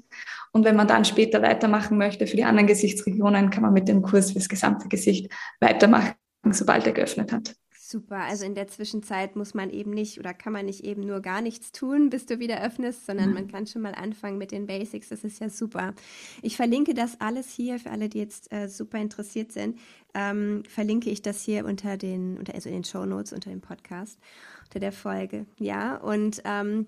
[0.52, 4.04] Und wenn man dann später weitermachen möchte für die anderen Gesichtsregionen, kann man mit dem
[4.04, 6.14] Kurs fürs gesamte Gesicht weitermachen,
[6.52, 7.56] sobald er geöffnet hat.
[7.96, 11.22] Super, also in der Zwischenzeit muss man eben nicht oder kann man nicht eben nur
[11.22, 14.68] gar nichts tun, bis du wieder öffnest, sondern man kann schon mal anfangen mit den
[14.68, 15.08] Basics.
[15.08, 15.94] Das ist ja super.
[16.42, 19.80] Ich verlinke das alles hier für alle, die jetzt äh, super interessiert sind.
[20.14, 23.62] Ähm, verlinke ich das hier unter den, unter, also in den Show Notes unter dem
[23.62, 24.20] Podcast,
[24.66, 25.46] unter der Folge.
[25.58, 26.88] Ja, und ähm,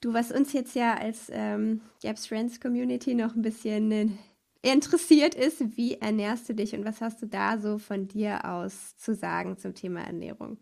[0.00, 4.08] du, was uns jetzt ja als ähm, Gaps Friends Community noch ein bisschen äh,
[4.62, 8.96] interessiert ist, wie ernährst du dich und was hast du da so von dir aus
[8.96, 10.58] zu sagen zum Thema Ernährung?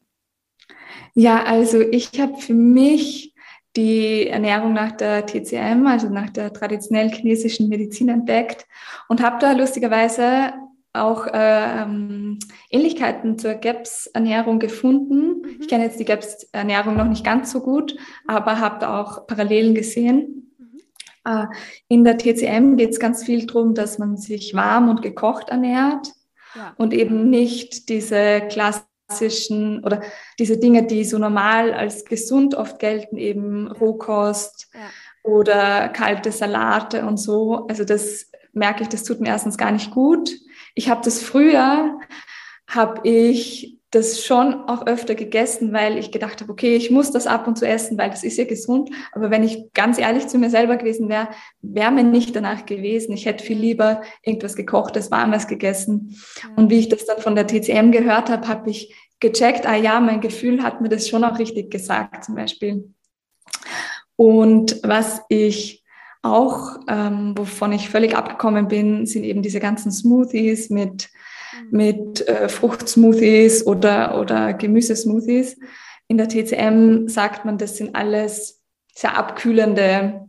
[1.14, 3.34] Ja, also ich habe für mich
[3.76, 8.66] die Ernährung nach der TCM, also nach der traditionell chinesischen Medizin entdeckt
[9.08, 10.52] und habe da lustigerweise
[10.92, 12.38] auch ähm,
[12.70, 15.42] Ähnlichkeiten zur GAPS-Ernährung gefunden.
[15.42, 15.56] Mhm.
[15.60, 19.74] Ich kenne jetzt die GAPS-Ernährung noch nicht ganz so gut, aber habe da auch Parallelen
[19.74, 20.47] gesehen.
[21.24, 21.46] Äh,
[21.88, 26.08] in der TCM geht es ganz viel darum, dass man sich warm und gekocht ernährt
[26.54, 26.74] ja.
[26.76, 30.02] und eben nicht diese klassischen oder
[30.38, 34.80] diese Dinge, die so normal als gesund oft gelten, eben Rohkost ja.
[35.22, 37.66] oder kalte Salate und so.
[37.68, 40.30] Also das merke ich, das tut mir erstens gar nicht gut.
[40.74, 41.98] Ich habe das früher,
[42.66, 47.26] habe ich das schon auch öfter gegessen, weil ich gedacht habe, okay, ich muss das
[47.26, 48.90] ab und zu essen, weil das ist ja gesund.
[49.12, 51.28] Aber wenn ich ganz ehrlich zu mir selber gewesen wäre,
[51.62, 53.12] wäre mir nicht danach gewesen.
[53.12, 56.20] Ich hätte viel lieber irgendwas gekochtes, warmes gegessen.
[56.56, 60.00] Und wie ich das dann von der TCM gehört habe, habe ich gecheckt, ah ja,
[60.00, 62.92] mein Gefühl hat mir das schon auch richtig gesagt, zum Beispiel.
[64.16, 65.82] Und was ich
[66.22, 71.10] auch, ähm, wovon ich völlig abgekommen bin, sind eben diese ganzen Smoothies mit
[71.70, 75.58] mit äh, Fruchtsmoothies oder, oder Gemüsesmoothies.
[76.08, 78.62] In der TCM sagt man, das sind alles
[78.94, 80.26] sehr abkühlende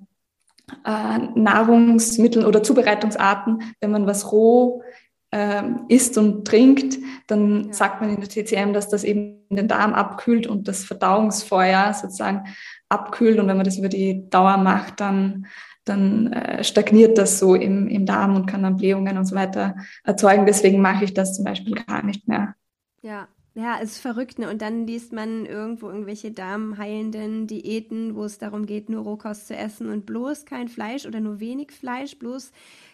[0.85, 3.73] äh, Nahrungsmittel oder Zubereitungsarten.
[3.79, 4.83] Wenn man was roh
[5.31, 7.73] äh, isst und trinkt, dann ja.
[7.73, 12.45] sagt man in der TCM, dass das eben den Darm abkühlt und das Verdauungsfeuer sozusagen
[12.89, 13.39] abkühlt.
[13.39, 15.47] Und wenn man das über die Dauer macht, dann
[15.89, 19.75] dann äh, stagniert das so im, im Darm und kann dann Blähungen und so weiter
[20.03, 20.45] erzeugen.
[20.45, 22.55] Deswegen mache ich das zum Beispiel gar nicht mehr.
[23.01, 24.49] Ja, ja, es ist verrückt, ne?
[24.49, 29.55] Und dann liest man irgendwo irgendwelche darmheilenden Diäten, wo es darum geht, nur Rohkost zu
[29.55, 32.51] essen und bloß kein Fleisch oder nur wenig Fleisch, bloß,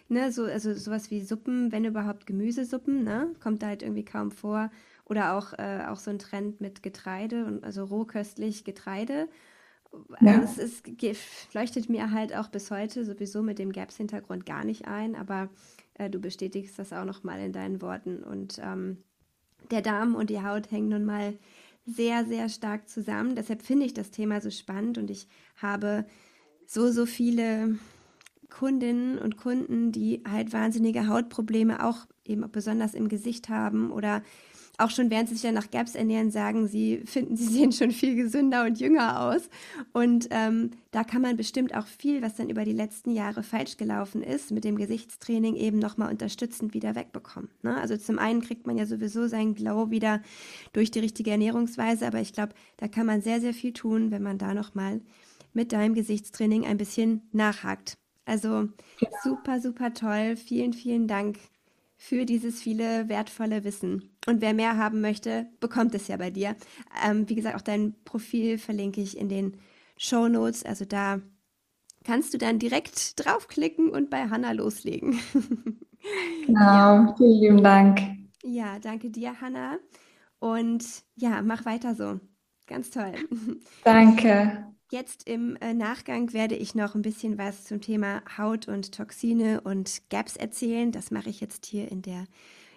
[0.09, 3.27] ne, so, also sowas wie Suppen, wenn überhaupt Gemüsesuppen, ne?
[3.43, 4.71] Kommt da halt irgendwie kaum vor.
[5.05, 9.27] Oder auch, äh, auch so ein Trend mit Getreide und also rohköstlich Getreide.
[10.21, 10.39] Ja.
[10.41, 10.83] Also es
[11.53, 15.49] leuchtet mir halt auch bis heute sowieso mit dem Gaps-Hintergrund gar nicht ein, aber
[15.95, 18.23] äh, du bestätigst das auch nochmal in deinen Worten.
[18.23, 18.97] Und ähm,
[19.71, 21.33] der Darm und die Haut hängen nun mal
[21.85, 23.35] sehr, sehr stark zusammen.
[23.35, 25.27] Deshalb finde ich das Thema so spannend und ich
[25.57, 26.05] habe
[26.65, 27.77] so, so viele
[28.49, 34.23] Kundinnen und Kunden, die halt wahnsinnige Hautprobleme auch eben besonders im Gesicht haben oder
[34.77, 37.91] auch schon während sie sich dann nach Gaps ernähren, sagen sie, finden, sie sehen schon
[37.91, 39.49] viel gesünder und jünger aus.
[39.93, 43.77] Und ähm, da kann man bestimmt auch viel, was dann über die letzten Jahre falsch
[43.77, 47.49] gelaufen ist, mit dem Gesichtstraining eben nochmal unterstützend wieder wegbekommen.
[47.63, 47.75] Ne?
[47.79, 50.21] Also zum einen kriegt man ja sowieso seinen Glow wieder
[50.73, 54.23] durch die richtige Ernährungsweise, aber ich glaube, da kann man sehr, sehr viel tun, wenn
[54.23, 55.01] man da nochmal
[55.53, 57.97] mit deinem Gesichtstraining ein bisschen nachhakt.
[58.25, 58.69] Also
[59.23, 60.35] super, super toll.
[60.35, 61.37] Vielen, vielen Dank
[62.07, 64.15] für dieses viele wertvolle Wissen.
[64.27, 66.55] Und wer mehr haben möchte, bekommt es ja bei dir.
[67.03, 69.57] Ähm, wie gesagt, auch dein Profil verlinke ich in den
[69.97, 70.63] Show Notes.
[70.63, 71.19] Also da
[72.03, 75.19] kannst du dann direkt draufklicken und bei Hanna loslegen.
[76.45, 77.15] Genau, ja.
[77.17, 77.99] vielen lieben Dank.
[78.43, 79.79] Ja, danke dir, Hanna.
[80.37, 82.19] Und ja, mach weiter so.
[82.67, 83.15] Ganz toll.
[83.83, 84.74] Danke.
[84.91, 89.61] Jetzt im äh, Nachgang werde ich noch ein bisschen was zum Thema Haut und Toxine
[89.61, 90.91] und Gaps erzählen.
[90.91, 92.25] Das mache ich jetzt hier in der,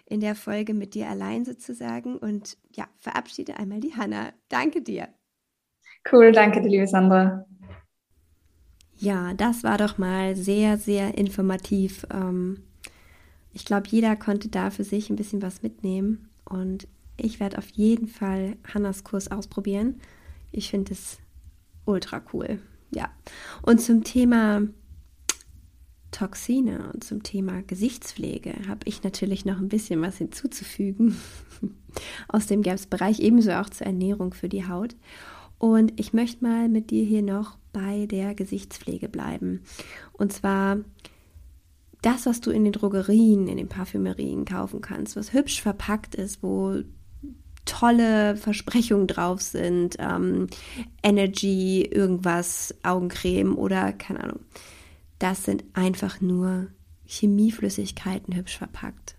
[0.05, 2.17] in der Folge mit dir allein sozusagen.
[2.17, 4.33] Und ja, verabschiede einmal die Hanna.
[4.49, 5.09] Danke dir.
[6.11, 7.45] Cool, danke dir, liebe Sandra.
[8.95, 12.07] Ja, das war doch mal sehr, sehr informativ.
[12.11, 12.63] Ähm,
[13.53, 16.27] ich glaube, jeder konnte da für sich ein bisschen was mitnehmen.
[16.43, 20.01] Und ich werde auf jeden Fall Hannas Kurs ausprobieren.
[20.51, 21.19] Ich finde es
[21.89, 22.59] ultra cool.
[22.91, 23.09] Ja.
[23.61, 24.61] Und zum Thema
[26.11, 31.17] Toxine und zum Thema Gesichtspflege habe ich natürlich noch ein bisschen was hinzuzufügen
[32.27, 34.95] aus dem GAPS-Bereich, ebenso auch zur Ernährung für die Haut.
[35.59, 39.61] Und ich möchte mal mit dir hier noch bei der Gesichtspflege bleiben.
[40.13, 40.77] Und zwar
[42.01, 46.41] das, was du in den Drogerien, in den Parfümerien kaufen kannst, was hübsch verpackt ist,
[46.41, 46.81] wo
[47.69, 50.47] tolle Versprechungen drauf sind, ähm,
[51.03, 54.39] Energy, irgendwas, Augencreme oder keine Ahnung.
[55.19, 56.67] Das sind einfach nur
[57.05, 59.15] Chemieflüssigkeiten hübsch verpackt.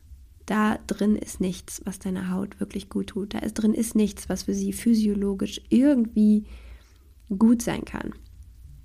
[0.46, 3.34] Da drin ist nichts, was deiner Haut wirklich gut tut.
[3.34, 6.44] Da ist drin ist nichts, was für sie physiologisch irgendwie
[7.28, 8.14] gut sein kann.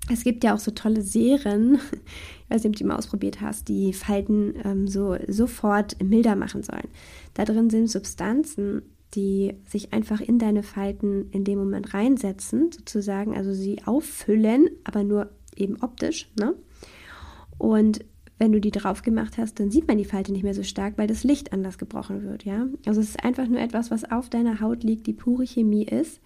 [0.08, 3.40] Es gibt ja auch so tolle Serien, ich weiß nicht, ob du die mal ausprobiert
[3.40, 6.88] hast, die Falten ähm, so sofort milder machen sollen.
[7.34, 8.82] Da drin sind Substanzen,
[9.16, 15.02] die sich einfach in deine Falten in dem Moment reinsetzen, sozusagen, also sie auffüllen, aber
[15.02, 16.30] nur eben optisch.
[16.38, 16.54] Ne?
[17.56, 18.04] Und
[18.38, 20.98] wenn du die drauf gemacht hast, dann sieht man die Falte nicht mehr so stark,
[20.98, 22.66] weil das Licht anders gebrochen wird, ja.
[22.84, 26.20] Also es ist einfach nur etwas, was auf deiner Haut liegt, die pure Chemie ist.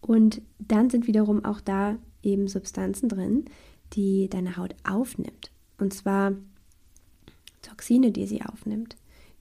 [0.00, 3.44] Und dann sind wiederum auch da eben Substanzen drin,
[3.92, 5.50] die deine Haut aufnimmt.
[5.76, 6.32] Und zwar
[7.60, 8.96] Toxine, die sie aufnimmt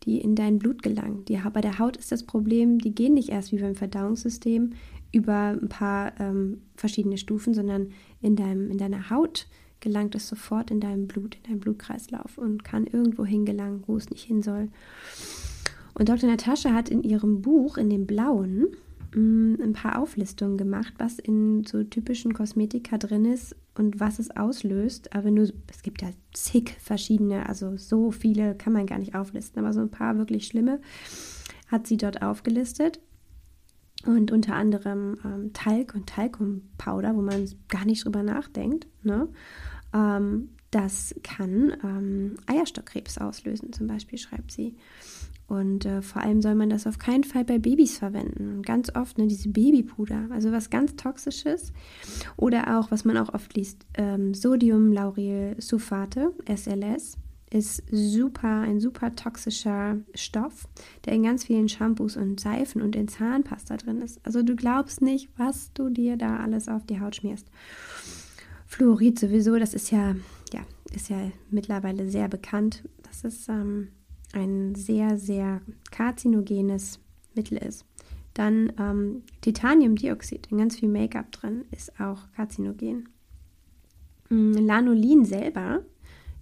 [0.05, 1.25] die in dein Blut gelangen.
[1.25, 4.71] Die, bei der Haut ist das Problem, die gehen nicht erst wie beim Verdauungssystem
[5.11, 9.47] über ein paar ähm, verschiedene Stufen, sondern in, deinem, in deiner Haut
[9.79, 14.09] gelangt es sofort in deinem Blut, in deinem Blutkreislauf und kann irgendwo hingelangen, wo es
[14.09, 14.69] nicht hin soll.
[15.93, 16.29] Und Dr.
[16.29, 18.67] Natascha hat in ihrem Buch, in dem blauen,
[19.15, 24.31] mm, ein paar Auflistungen gemacht, was in so typischen Kosmetika drin ist und was es
[24.31, 25.13] auslöst.
[25.15, 29.59] Aber nur, es gibt ja zig verschiedene, also so viele kann man gar nicht auflisten,
[29.59, 30.79] aber so ein paar wirklich schlimme
[31.67, 32.99] hat sie dort aufgelistet.
[34.05, 38.85] Und unter anderem ähm, Talg und Talkumpowder, wo man gar nicht drüber nachdenkt.
[39.01, 39.29] Ne?
[39.93, 44.75] Ähm, das kann ähm, Eierstockkrebs auslösen, zum Beispiel, schreibt sie.
[45.47, 48.61] Und äh, vor allem soll man das auf keinen Fall bei Babys verwenden.
[48.63, 51.73] Ganz oft ne, diese Babypuder, also was ganz Toxisches.
[52.37, 57.17] Oder auch, was man auch oft liest, ähm, Sodiumlaurylsulfate, SLS,
[57.53, 60.67] ist super, ein super toxischer Stoff,
[61.05, 64.19] der in ganz vielen Shampoos und Seifen und in Zahnpasta drin ist.
[64.25, 67.47] Also du glaubst nicht, was du dir da alles auf die Haut schmierst.
[68.65, 70.15] Fluorid sowieso, das ist ja,
[70.51, 70.61] ja,
[70.95, 72.89] ist ja mittlerweile sehr bekannt.
[73.03, 73.89] Das ist ähm,
[74.33, 76.99] ein sehr, sehr karzinogenes
[77.35, 77.85] Mittel ist.
[78.33, 83.09] Dann ähm, Titaniumdioxid, in ganz viel Make-up drin, ist auch karzinogen.
[84.29, 85.83] Mm, Lanolin selber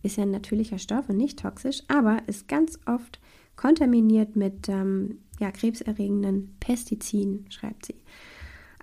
[0.03, 3.19] ist ja ein natürlicher Stoff und nicht toxisch, aber ist ganz oft
[3.55, 7.95] kontaminiert mit ähm, ja, krebserregenden Pestiziden, schreibt sie.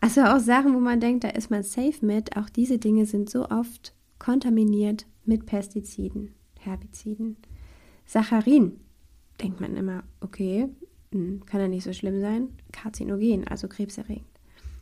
[0.01, 3.31] Also auch Sachen, wo man denkt, da ist man safe mit, auch diese Dinge sind
[3.31, 7.37] so oft kontaminiert mit Pestiziden, Herbiziden.
[8.05, 8.79] Saccharin
[9.40, 10.68] denkt man immer, okay,
[11.12, 12.48] hm, kann ja nicht so schlimm sein.
[12.72, 14.27] Karzinogen, also krebserregend.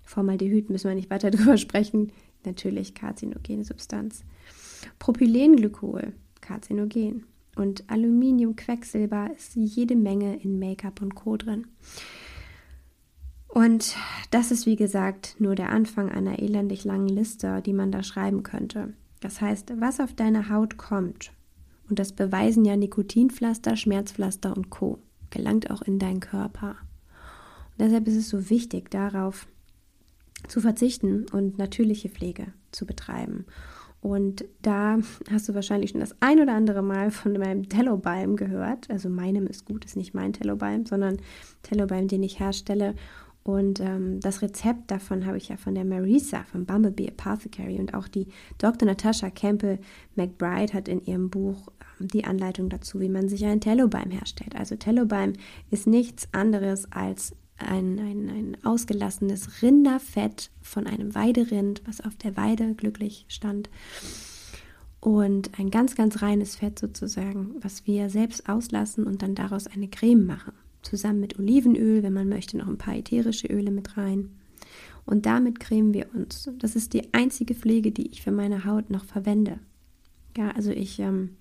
[0.02, 2.12] Formaldehyd müssen wir nicht weiter drüber sprechen.
[2.44, 4.24] Natürlich karzinogene Substanz.
[4.98, 7.24] Propylenglykol, karzinogen.
[7.56, 11.36] Und Aluminiumquecksilber ist jede Menge in Make-up und Co.
[11.36, 11.66] drin.
[13.48, 13.96] Und
[14.30, 18.42] das ist, wie gesagt, nur der Anfang einer elendig langen Liste, die man da schreiben
[18.42, 18.92] könnte.
[19.20, 21.32] Das heißt, was auf deine Haut kommt,
[21.88, 24.98] und das beweisen ja Nikotinpflaster, Schmerzpflaster und Co.
[25.30, 26.76] Gelangt auch in deinen Körper.
[27.70, 29.46] Und deshalb ist es so wichtig, darauf
[30.48, 33.46] zu verzichten und natürliche Pflege zu betreiben.
[34.00, 34.98] Und da
[35.30, 38.88] hast du wahrscheinlich schon das ein oder andere Mal von meinem Tellobalm gehört.
[38.88, 41.16] Also meinem ist gut, ist nicht mein Tellobalm, sondern
[41.62, 42.94] Tellobalm, den ich herstelle.
[43.46, 47.94] Und ähm, das Rezept davon habe ich ja von der Marisa von Bumblebee Apothecary und
[47.94, 48.26] auch die
[48.58, 48.88] Dr.
[48.88, 49.78] Natasha Campbell
[50.16, 51.68] McBride hat in ihrem Buch
[52.00, 54.56] ähm, die Anleitung dazu, wie man sich einen Tellobalm herstellt.
[54.56, 55.34] Also Tellobalm
[55.70, 62.36] ist nichts anderes als ein, ein, ein ausgelassenes Rinderfett von einem Weiderind, was auf der
[62.36, 63.70] Weide glücklich stand.
[64.98, 69.86] Und ein ganz, ganz reines Fett sozusagen, was wir selbst auslassen und dann daraus eine
[69.86, 70.52] Creme machen.
[70.86, 74.30] Zusammen mit Olivenöl, wenn man möchte, noch ein paar ätherische Öle mit rein.
[75.04, 76.50] Und damit cremen wir uns.
[76.58, 79.58] Das ist die einzige Pflege, die ich für meine Haut noch verwende.
[80.36, 81.36] Ja, also ich ähm,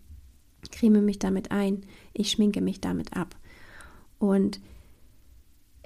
[0.71, 1.81] creme mich damit ein,
[2.13, 3.35] ich schminke mich damit ab.
[4.19, 4.59] Und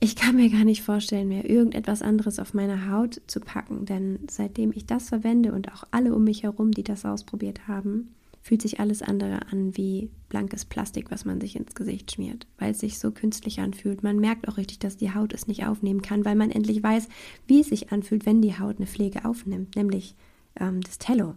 [0.01, 4.19] ich kann mir gar nicht vorstellen, mir irgendetwas anderes auf meine Haut zu packen, denn
[4.29, 8.09] seitdem ich das verwende und auch alle um mich herum, die das ausprobiert haben,
[8.49, 12.71] fühlt sich alles andere an wie blankes Plastik, was man sich ins Gesicht schmiert, weil
[12.71, 14.01] es sich so künstlich anfühlt.
[14.01, 17.09] Man merkt auch richtig, dass die Haut es nicht aufnehmen kann, weil man endlich weiß,
[17.45, 20.15] wie es sich anfühlt, wenn die Haut eine Pflege aufnimmt, nämlich
[20.59, 21.35] ähm, das Tello.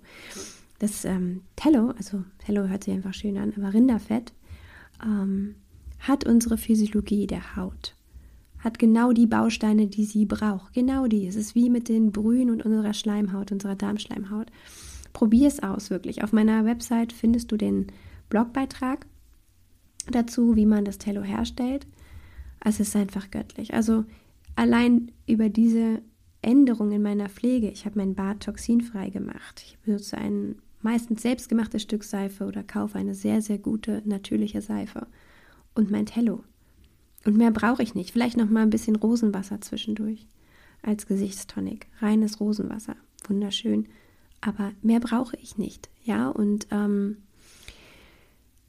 [0.78, 4.32] Das ähm, Tello, also Tello hört sich einfach schön an, aber Rinderfett,
[5.04, 5.56] ähm,
[5.98, 7.94] hat unsere Physiologie der Haut
[8.58, 10.72] hat genau die Bausteine, die sie braucht.
[10.72, 11.26] Genau die.
[11.26, 14.52] Es ist wie mit den Brühen und unserer Schleimhaut, unserer Darmschleimhaut.
[15.22, 16.24] Probier es aus, wirklich.
[16.24, 17.86] Auf meiner Website findest du den
[18.28, 19.06] Blogbeitrag
[20.10, 21.86] dazu, wie man das Tello herstellt.
[22.58, 23.72] Es ist einfach göttlich.
[23.72, 24.04] Also
[24.56, 26.02] allein über diese
[26.42, 29.62] Änderung in meiner Pflege, ich habe mein Bad toxinfrei gemacht.
[29.64, 35.06] Ich benutze ein meistens selbstgemachtes Stück Seife oder kaufe eine sehr, sehr gute natürliche Seife.
[35.76, 36.42] Und mein Tello
[37.24, 38.10] und mehr brauche ich nicht.
[38.10, 40.26] Vielleicht noch mal ein bisschen Rosenwasser zwischendurch
[40.82, 41.86] als Gesichtstonic.
[42.00, 42.96] Reines Rosenwasser.
[43.28, 43.86] Wunderschön.
[44.42, 45.88] Aber mehr brauche ich nicht.
[46.04, 47.18] Ja, und ähm,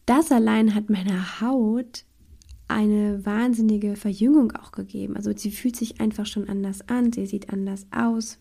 [0.06, 2.06] das allein hat meiner Haut
[2.70, 5.18] eine wahnsinnige Verjüngung auch gegeben.
[5.18, 8.40] Also sie fühlt sich einfach schon anders an, sie sieht anders aus.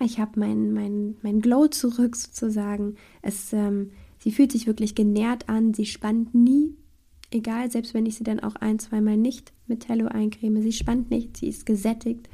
[0.00, 2.94] Ich habe mein, mein, mein Glow zurück sozusagen.
[3.20, 6.76] Es, ähm, sie fühlt sich wirklich genährt an, sie spannt nie
[7.30, 10.62] egal, selbst wenn ich sie dann auch ein, zweimal nicht mit Tello eincreme.
[10.62, 12.28] Sie spannt nicht, sie ist gesättigt.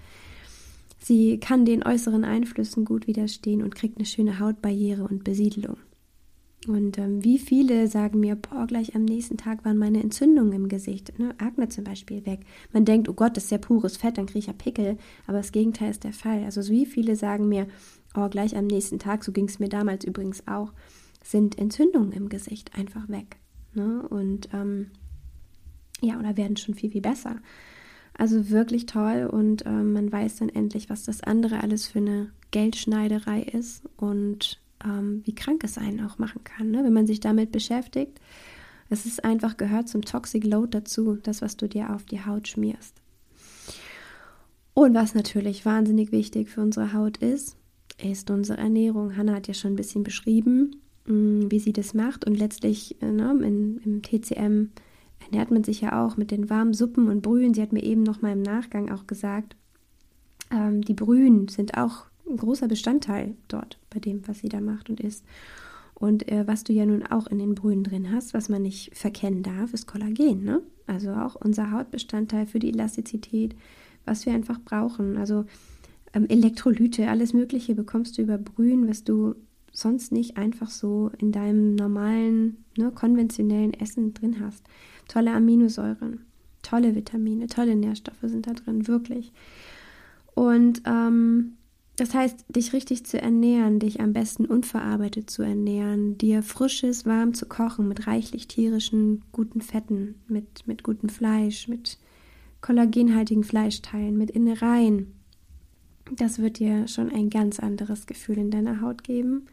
[1.05, 5.77] Sie kann den äußeren Einflüssen gut widerstehen und kriegt eine schöne Hautbarriere und Besiedelung.
[6.67, 10.69] Und ähm, wie viele sagen mir, boah, gleich am nächsten Tag waren meine Entzündungen im
[10.69, 11.35] Gesicht, ne?
[11.37, 12.41] Akne zum Beispiel weg.
[12.73, 14.97] Man denkt, oh Gott, das ist ja pures Fett, dann kriege ich ja Pickel,
[15.27, 16.43] aber das Gegenteil ist der Fall.
[16.45, 17.67] Also wie viele sagen mir,
[18.15, 20.73] oh, gleich am nächsten Tag, so ging es mir damals übrigens auch,
[21.23, 23.37] sind Entzündungen im Gesicht einfach weg.
[23.75, 24.09] Ne?
[24.09, 24.87] Und ähm,
[26.01, 27.37] ja, oder werden schon viel, viel besser.
[28.17, 32.31] Also wirklich toll und ähm, man weiß dann endlich, was das andere alles für eine
[32.53, 36.85] Geldschneiderei ist und ähm, wie krank es einen auch machen kann, ne?
[36.85, 38.21] wenn man sich damit beschäftigt.
[38.89, 42.47] Es ist einfach gehört zum Toxic Load dazu, das, was du dir auf die Haut
[42.47, 42.95] schmierst.
[44.75, 47.57] Und was natürlich wahnsinnig wichtig für unsere Haut ist,
[48.01, 49.17] ist unsere Ernährung.
[49.17, 52.27] Hanna hat ja schon ein bisschen beschrieben, Mm, wie sie das macht.
[52.27, 54.71] Und letztlich äh, ne, in, im TCM
[55.25, 57.55] ernährt man sich ja auch mit den warmen Suppen und Brühen.
[57.55, 59.57] Sie hat mir eben noch mal im Nachgang auch gesagt,
[60.51, 64.91] ähm, die Brühen sind auch ein großer Bestandteil dort bei dem, was sie da macht
[64.91, 65.25] und isst.
[65.95, 68.97] Und äh, was du ja nun auch in den Brühen drin hast, was man nicht
[68.97, 70.45] verkennen darf, ist Kollagen.
[70.45, 70.63] Ne?
[70.87, 73.55] Also auch unser Hautbestandteil für die Elastizität,
[74.05, 75.17] was wir einfach brauchen.
[75.17, 75.45] Also
[76.13, 79.35] ähm, Elektrolyte, alles Mögliche bekommst du über Brühen, was du
[79.73, 84.65] sonst nicht einfach so in deinem normalen, ne, konventionellen Essen drin hast.
[85.09, 86.25] Tolle Aminosäuren,
[86.63, 89.33] tolle Vitamine, tolle Nährstoffe sind da drin, wirklich.
[90.35, 91.57] Und ähm,
[91.97, 97.35] das heißt, dich richtig zu ernähren, dich am besten unverarbeitet zu ernähren, dir frisches, warm
[97.35, 101.99] zu kochen mit reichlich tierischen, guten Fetten, mit, mit gutem Fleisch, mit
[102.61, 105.13] kollagenhaltigen Fleischteilen, mit Innereien.
[106.17, 109.47] Das wird dir schon ein ganz anderes Gefühl in deiner Haut geben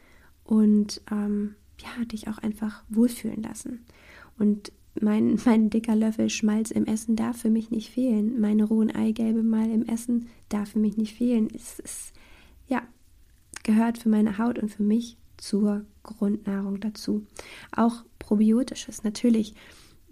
[0.44, 3.86] und ähm, ja, dich auch einfach wohlfühlen lassen.
[4.40, 8.40] Und mein, mein dicker Löffel Schmalz im Essen darf für mich nicht fehlen.
[8.40, 11.48] Meine rohen Eigelbe mal im Essen darf für mich nicht fehlen.
[11.54, 12.14] Es ist,
[12.68, 12.82] ja,
[13.64, 17.26] gehört für meine Haut und für mich zur Grundnahrung dazu.
[17.76, 19.54] Auch probiotisches, natürlich.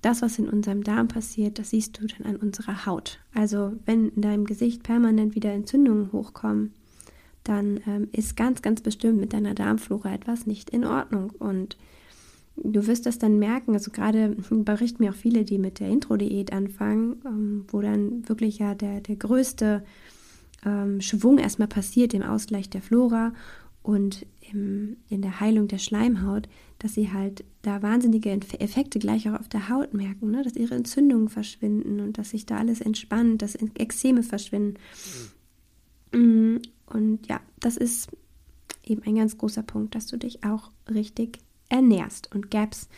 [0.02, 3.20] Das, was in unserem Darm passiert, das siehst du dann an unserer Haut.
[3.34, 6.74] Also wenn in deinem Gesicht permanent wieder Entzündungen hochkommen,
[7.44, 11.32] dann ähm, ist ganz, ganz bestimmt mit deiner Darmflora etwas nicht in Ordnung.
[11.32, 11.78] Und
[12.64, 16.54] du wirst das dann merken, also gerade berichten mir auch viele, die mit der Intro-Diät
[16.54, 19.84] anfangen, ähm, wo dann wirklich ja der, der größte
[20.66, 23.34] ähm, Schwung erstmal passiert im Ausgleich der Flora
[23.82, 26.50] und im, in der Heilung der Schleimhaut,
[26.80, 30.44] dass sie halt da wahnsinnige Effekte gleich auch auf der Haut merken, ne?
[30.44, 34.76] dass ihre Entzündungen verschwinden und dass sich da alles entspannt, dass Ekzeme verschwinden.
[36.14, 36.62] Mhm.
[36.88, 38.10] Und ja, das ist
[38.84, 41.40] eben ein ganz großer Punkt, dass du dich auch richtig
[41.70, 42.34] ernährst.
[42.34, 42.90] Und GAPS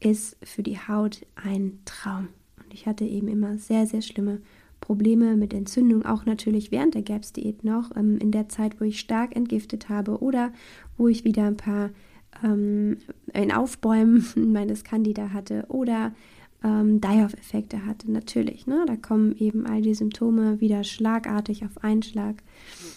[0.00, 2.28] ist für die Haut ein Traum.
[2.62, 4.40] Und ich hatte eben immer sehr, sehr schlimme
[4.80, 9.00] Probleme mit Entzündung, auch natürlich während der GAPS-Diät noch, ähm, in der Zeit, wo ich
[9.00, 10.52] stark entgiftet habe oder
[10.96, 11.90] wo ich wieder ein paar
[12.44, 12.98] ähm,
[13.32, 16.12] ein Aufbäumen meines Candida hatte oder
[16.62, 18.10] ähm, Die-Off-Effekte hatte.
[18.10, 18.84] Natürlich, ne?
[18.86, 22.42] da kommen eben all die Symptome wieder schlagartig auf einen Schlag.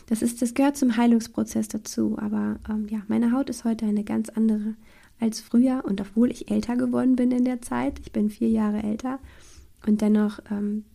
[0.07, 2.17] Das, ist, das gehört zum Heilungsprozess dazu.
[2.19, 4.75] Aber ähm, ja, meine Haut ist heute eine ganz andere
[5.20, 5.84] als früher.
[5.86, 9.20] Und obwohl ich älter geworden bin in der Zeit, ich bin vier Jahre älter,
[9.86, 10.86] und dennoch ähm,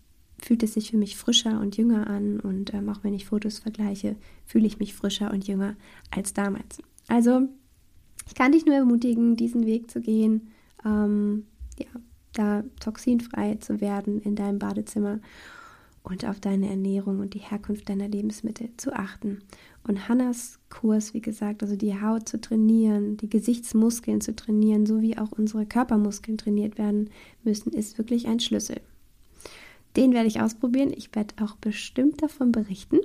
[0.42, 2.40] fühlt es sich für mich frischer und jünger an.
[2.40, 5.76] Und ähm, auch wenn ich Fotos vergleiche, fühle ich mich frischer und jünger
[6.10, 6.82] als damals.
[7.08, 7.48] Also,
[8.26, 10.48] ich kann dich nur ermutigen, diesen Weg zu gehen.
[10.84, 11.46] Ähm,
[11.78, 11.86] ja,
[12.32, 15.20] da toxinfrei zu werden in deinem Badezimmer
[16.02, 19.38] und auf deine Ernährung und die Herkunft deiner Lebensmittel zu achten.
[19.86, 25.02] Und Hannas Kurs, wie gesagt, also die Haut zu trainieren, die Gesichtsmuskeln zu trainieren, so
[25.02, 27.10] wie auch unsere Körpermuskeln trainiert werden
[27.42, 28.80] müssen, ist wirklich ein Schlüssel.
[29.96, 30.92] Den werde ich ausprobieren.
[30.96, 32.98] Ich werde auch bestimmt davon berichten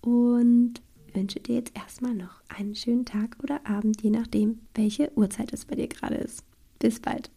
[0.00, 0.80] und
[1.12, 5.66] wünsche dir jetzt erstmal noch einen schönen Tag oder Abend, je nachdem, welche Uhrzeit es
[5.66, 6.42] bei dir gerade ist.
[6.78, 7.30] Bis bald.